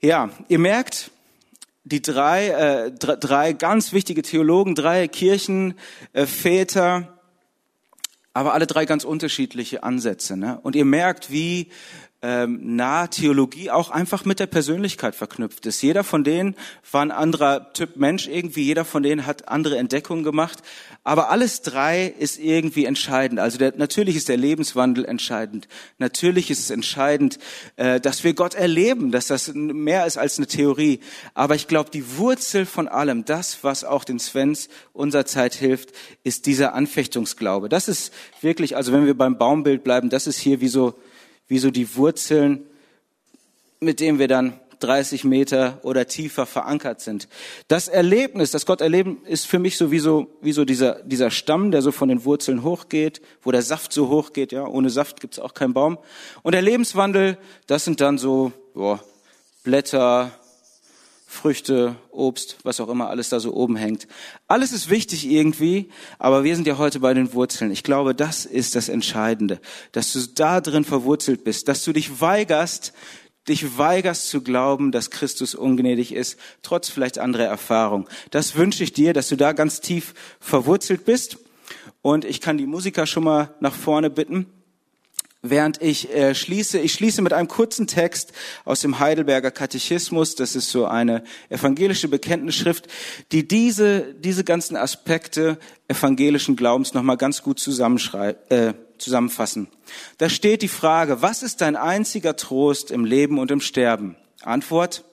Ja, 0.00 0.30
ihr 0.48 0.58
merkt, 0.58 1.10
die 1.90 2.02
drei, 2.02 2.48
äh, 2.48 2.92
drei 2.92 3.52
ganz 3.52 3.92
wichtige 3.92 4.22
Theologen, 4.22 4.74
drei 4.74 5.08
Kirchenväter, 5.08 6.98
äh, 6.98 7.04
aber 8.32 8.54
alle 8.54 8.66
drei 8.66 8.86
ganz 8.86 9.04
unterschiedliche 9.04 9.82
Ansätze. 9.82 10.36
Ne? 10.36 10.60
Und 10.62 10.76
ihr 10.76 10.84
merkt, 10.84 11.32
wie 11.32 11.70
ähm, 12.22 12.76
nah 12.76 13.06
Theologie 13.06 13.70
auch 13.70 13.90
einfach 13.90 14.26
mit 14.26 14.40
der 14.40 14.46
Persönlichkeit 14.46 15.14
verknüpft 15.14 15.64
ist. 15.64 15.80
Jeder 15.80 16.04
von 16.04 16.22
denen 16.22 16.54
war 16.92 17.00
ein 17.00 17.10
anderer 17.10 17.72
Typ 17.72 17.96
Mensch 17.96 18.28
irgendwie, 18.28 18.64
jeder 18.64 18.84
von 18.84 19.02
denen 19.02 19.24
hat 19.24 19.48
andere 19.48 19.78
Entdeckungen 19.78 20.22
gemacht, 20.22 20.58
aber 21.02 21.30
alles 21.30 21.62
drei 21.62 22.06
ist 22.06 22.38
irgendwie 22.38 22.84
entscheidend. 22.84 23.40
Also 23.40 23.56
der, 23.56 23.72
natürlich 23.76 24.16
ist 24.16 24.28
der 24.28 24.36
Lebenswandel 24.36 25.06
entscheidend, 25.06 25.66
natürlich 25.98 26.50
ist 26.50 26.58
es 26.60 26.70
entscheidend, 26.70 27.38
äh, 27.76 28.00
dass 28.00 28.22
wir 28.22 28.34
Gott 28.34 28.54
erleben, 28.54 29.12
dass 29.12 29.28
das 29.28 29.54
mehr 29.54 30.04
ist 30.04 30.18
als 30.18 30.36
eine 30.36 30.46
Theorie. 30.46 31.00
Aber 31.32 31.54
ich 31.54 31.68
glaube, 31.68 31.90
die 31.90 32.18
Wurzel 32.18 32.66
von 32.66 32.86
allem, 32.86 33.24
das, 33.24 33.64
was 33.64 33.82
auch 33.82 34.04
den 34.04 34.18
Svens 34.18 34.68
unserer 34.92 35.24
Zeit 35.24 35.54
hilft, 35.54 35.90
ist 36.22 36.44
dieser 36.44 36.74
Anfechtungsglaube. 36.74 37.70
Das 37.70 37.88
ist 37.88 38.12
wirklich, 38.42 38.76
also 38.76 38.92
wenn 38.92 39.06
wir 39.06 39.16
beim 39.16 39.38
Baumbild 39.38 39.84
bleiben, 39.84 40.10
das 40.10 40.26
ist 40.26 40.38
hier 40.38 40.60
wie 40.60 40.68
so 40.68 40.98
wie 41.50 41.58
so 41.58 41.70
die 41.70 41.96
Wurzeln, 41.96 42.64
mit 43.80 44.00
denen 44.00 44.18
wir 44.18 44.28
dann 44.28 44.58
30 44.78 45.24
Meter 45.24 45.78
oder 45.82 46.06
tiefer 46.06 46.46
verankert 46.46 47.00
sind. 47.00 47.28
Das 47.68 47.88
Erlebnis, 47.88 48.52
das 48.52 48.66
Gott 48.66 48.80
erleben, 48.80 49.18
ist 49.26 49.46
für 49.46 49.58
mich 49.58 49.76
so 49.76 49.90
wie 49.90 49.98
so, 49.98 50.28
wie 50.40 50.52
so 50.52 50.64
dieser, 50.64 51.02
dieser 51.02 51.30
Stamm, 51.30 51.72
der 51.72 51.82
so 51.82 51.92
von 51.92 52.08
den 52.08 52.24
Wurzeln 52.24 52.62
hochgeht, 52.62 53.20
wo 53.42 53.50
der 53.50 53.62
Saft 53.62 53.92
so 53.92 54.08
hochgeht, 54.08 54.52
ja. 54.52 54.64
Ohne 54.64 54.90
Saft 54.90 55.20
gibt's 55.20 55.38
auch 55.38 55.52
keinen 55.52 55.74
Baum. 55.74 55.98
Und 56.42 56.52
der 56.52 56.62
Lebenswandel, 56.62 57.36
das 57.66 57.84
sind 57.84 58.00
dann 58.00 58.16
so, 58.16 58.52
boah, 58.72 59.02
Blätter, 59.64 60.30
Früchte, 61.32 61.94
Obst, 62.10 62.56
was 62.64 62.80
auch 62.80 62.88
immer 62.88 63.08
alles 63.08 63.28
da 63.28 63.38
so 63.38 63.54
oben 63.54 63.76
hängt. 63.76 64.08
Alles 64.48 64.72
ist 64.72 64.90
wichtig 64.90 65.30
irgendwie, 65.30 65.88
aber 66.18 66.42
wir 66.42 66.56
sind 66.56 66.66
ja 66.66 66.76
heute 66.76 66.98
bei 66.98 67.14
den 67.14 67.32
Wurzeln. 67.32 67.70
Ich 67.70 67.84
glaube, 67.84 68.16
das 68.16 68.44
ist 68.44 68.74
das 68.74 68.88
Entscheidende, 68.88 69.60
dass 69.92 70.12
du 70.12 70.18
da 70.34 70.60
drin 70.60 70.84
verwurzelt 70.84 71.44
bist, 71.44 71.68
dass 71.68 71.84
du 71.84 71.92
dich 71.92 72.20
weigerst, 72.20 72.92
dich 73.48 73.78
weigerst 73.78 74.28
zu 74.28 74.42
glauben, 74.42 74.90
dass 74.90 75.10
Christus 75.12 75.54
ungnädig 75.54 76.12
ist, 76.12 76.36
trotz 76.62 76.88
vielleicht 76.88 77.18
anderer 77.18 77.46
Erfahrung. 77.46 78.08
Das 78.32 78.56
wünsche 78.56 78.82
ich 78.82 78.92
dir, 78.92 79.12
dass 79.12 79.28
du 79.28 79.36
da 79.36 79.52
ganz 79.52 79.80
tief 79.80 80.14
verwurzelt 80.40 81.04
bist. 81.04 81.38
Und 82.02 82.24
ich 82.24 82.40
kann 82.40 82.58
die 82.58 82.66
Musiker 82.66 83.06
schon 83.06 83.22
mal 83.24 83.54
nach 83.60 83.74
vorne 83.74 84.10
bitten 84.10 84.46
während 85.42 85.80
ich 85.80 86.12
äh, 86.14 86.34
schließe. 86.34 86.78
Ich 86.78 86.92
schließe 86.92 87.22
mit 87.22 87.32
einem 87.32 87.48
kurzen 87.48 87.86
Text 87.86 88.32
aus 88.64 88.80
dem 88.80 88.98
Heidelberger 88.98 89.50
Katechismus. 89.50 90.34
Das 90.34 90.54
ist 90.54 90.70
so 90.70 90.86
eine 90.86 91.22
evangelische 91.48 92.08
Bekenntnisschrift, 92.08 92.88
die 93.32 93.48
diese, 93.48 94.14
diese 94.14 94.44
ganzen 94.44 94.76
Aspekte 94.76 95.58
evangelischen 95.88 96.56
Glaubens 96.56 96.94
nochmal 96.94 97.16
ganz 97.16 97.42
gut 97.42 97.58
äh, 97.66 98.74
zusammenfassen. 98.98 99.68
Da 100.18 100.28
steht 100.28 100.62
die 100.62 100.68
Frage, 100.68 101.22
was 101.22 101.42
ist 101.42 101.62
dein 101.62 101.76
einziger 101.76 102.36
Trost 102.36 102.90
im 102.90 103.04
Leben 103.04 103.38
und 103.38 103.50
im 103.50 103.60
Sterben? 103.60 104.16
Antwort, 104.42 105.04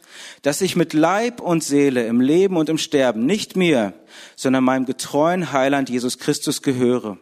dass 0.41 0.61
ich 0.61 0.75
mit 0.75 0.93
Leib 0.93 1.41
und 1.41 1.63
Seele 1.63 2.05
im 2.05 2.21
Leben 2.21 2.57
und 2.57 2.69
im 2.69 2.77
Sterben 2.77 3.25
nicht 3.25 3.55
mir, 3.55 3.93
sondern 4.35 4.63
meinem 4.63 4.85
getreuen 4.85 5.51
Heiland 5.51 5.89
Jesus 5.89 6.17
Christus 6.17 6.61
gehöre 6.61 7.17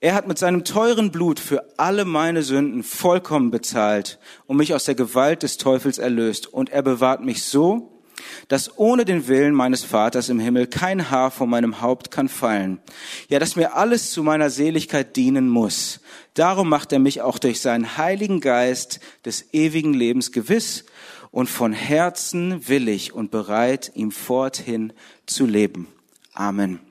er 0.00 0.14
hat 0.14 0.28
mit 0.28 0.38
seinem 0.38 0.64
teuren 0.64 1.10
Blut 1.10 1.40
für 1.40 1.64
alle 1.76 2.04
meine 2.04 2.42
Sünden 2.42 2.84
vollkommen 2.84 3.50
bezahlt 3.50 4.18
und 4.46 4.56
mich 4.56 4.72
aus 4.74 4.84
der 4.84 4.94
Gewalt 4.94 5.42
des 5.42 5.56
Teufels 5.56 5.98
erlöst. 5.98 6.46
Und 6.46 6.70
er 6.70 6.82
bewahrt 6.82 7.24
mich 7.24 7.42
so, 7.42 7.98
dass 8.46 8.78
ohne 8.78 9.04
den 9.04 9.26
Willen 9.26 9.54
meines 9.54 9.84
Vaters 9.84 10.28
im 10.28 10.38
Himmel 10.38 10.66
kein 10.66 11.10
Haar 11.10 11.30
von 11.30 11.50
meinem 11.50 11.80
Haupt 11.80 12.10
kann 12.10 12.28
fallen. 12.28 12.80
Ja, 13.28 13.38
dass 13.38 13.56
mir 13.56 13.74
alles 13.74 14.12
zu 14.12 14.22
meiner 14.22 14.50
Seligkeit 14.50 15.16
dienen 15.16 15.48
muss. 15.48 16.00
Darum 16.34 16.68
macht 16.68 16.92
er 16.92 17.00
mich 17.00 17.22
auch 17.22 17.38
durch 17.38 17.60
seinen 17.60 17.96
Heiligen 17.96 18.40
Geist 18.40 19.00
des 19.24 19.52
ewigen 19.52 19.94
Lebens 19.94 20.30
gewiss 20.30 20.84
und 21.30 21.48
von 21.48 21.72
Herzen 21.72 22.68
willig 22.68 23.12
und 23.12 23.30
bereit, 23.30 23.92
ihm 23.94 24.12
forthin 24.12 24.92
zu 25.26 25.44
leben. 25.44 25.88
Amen. 26.34 26.87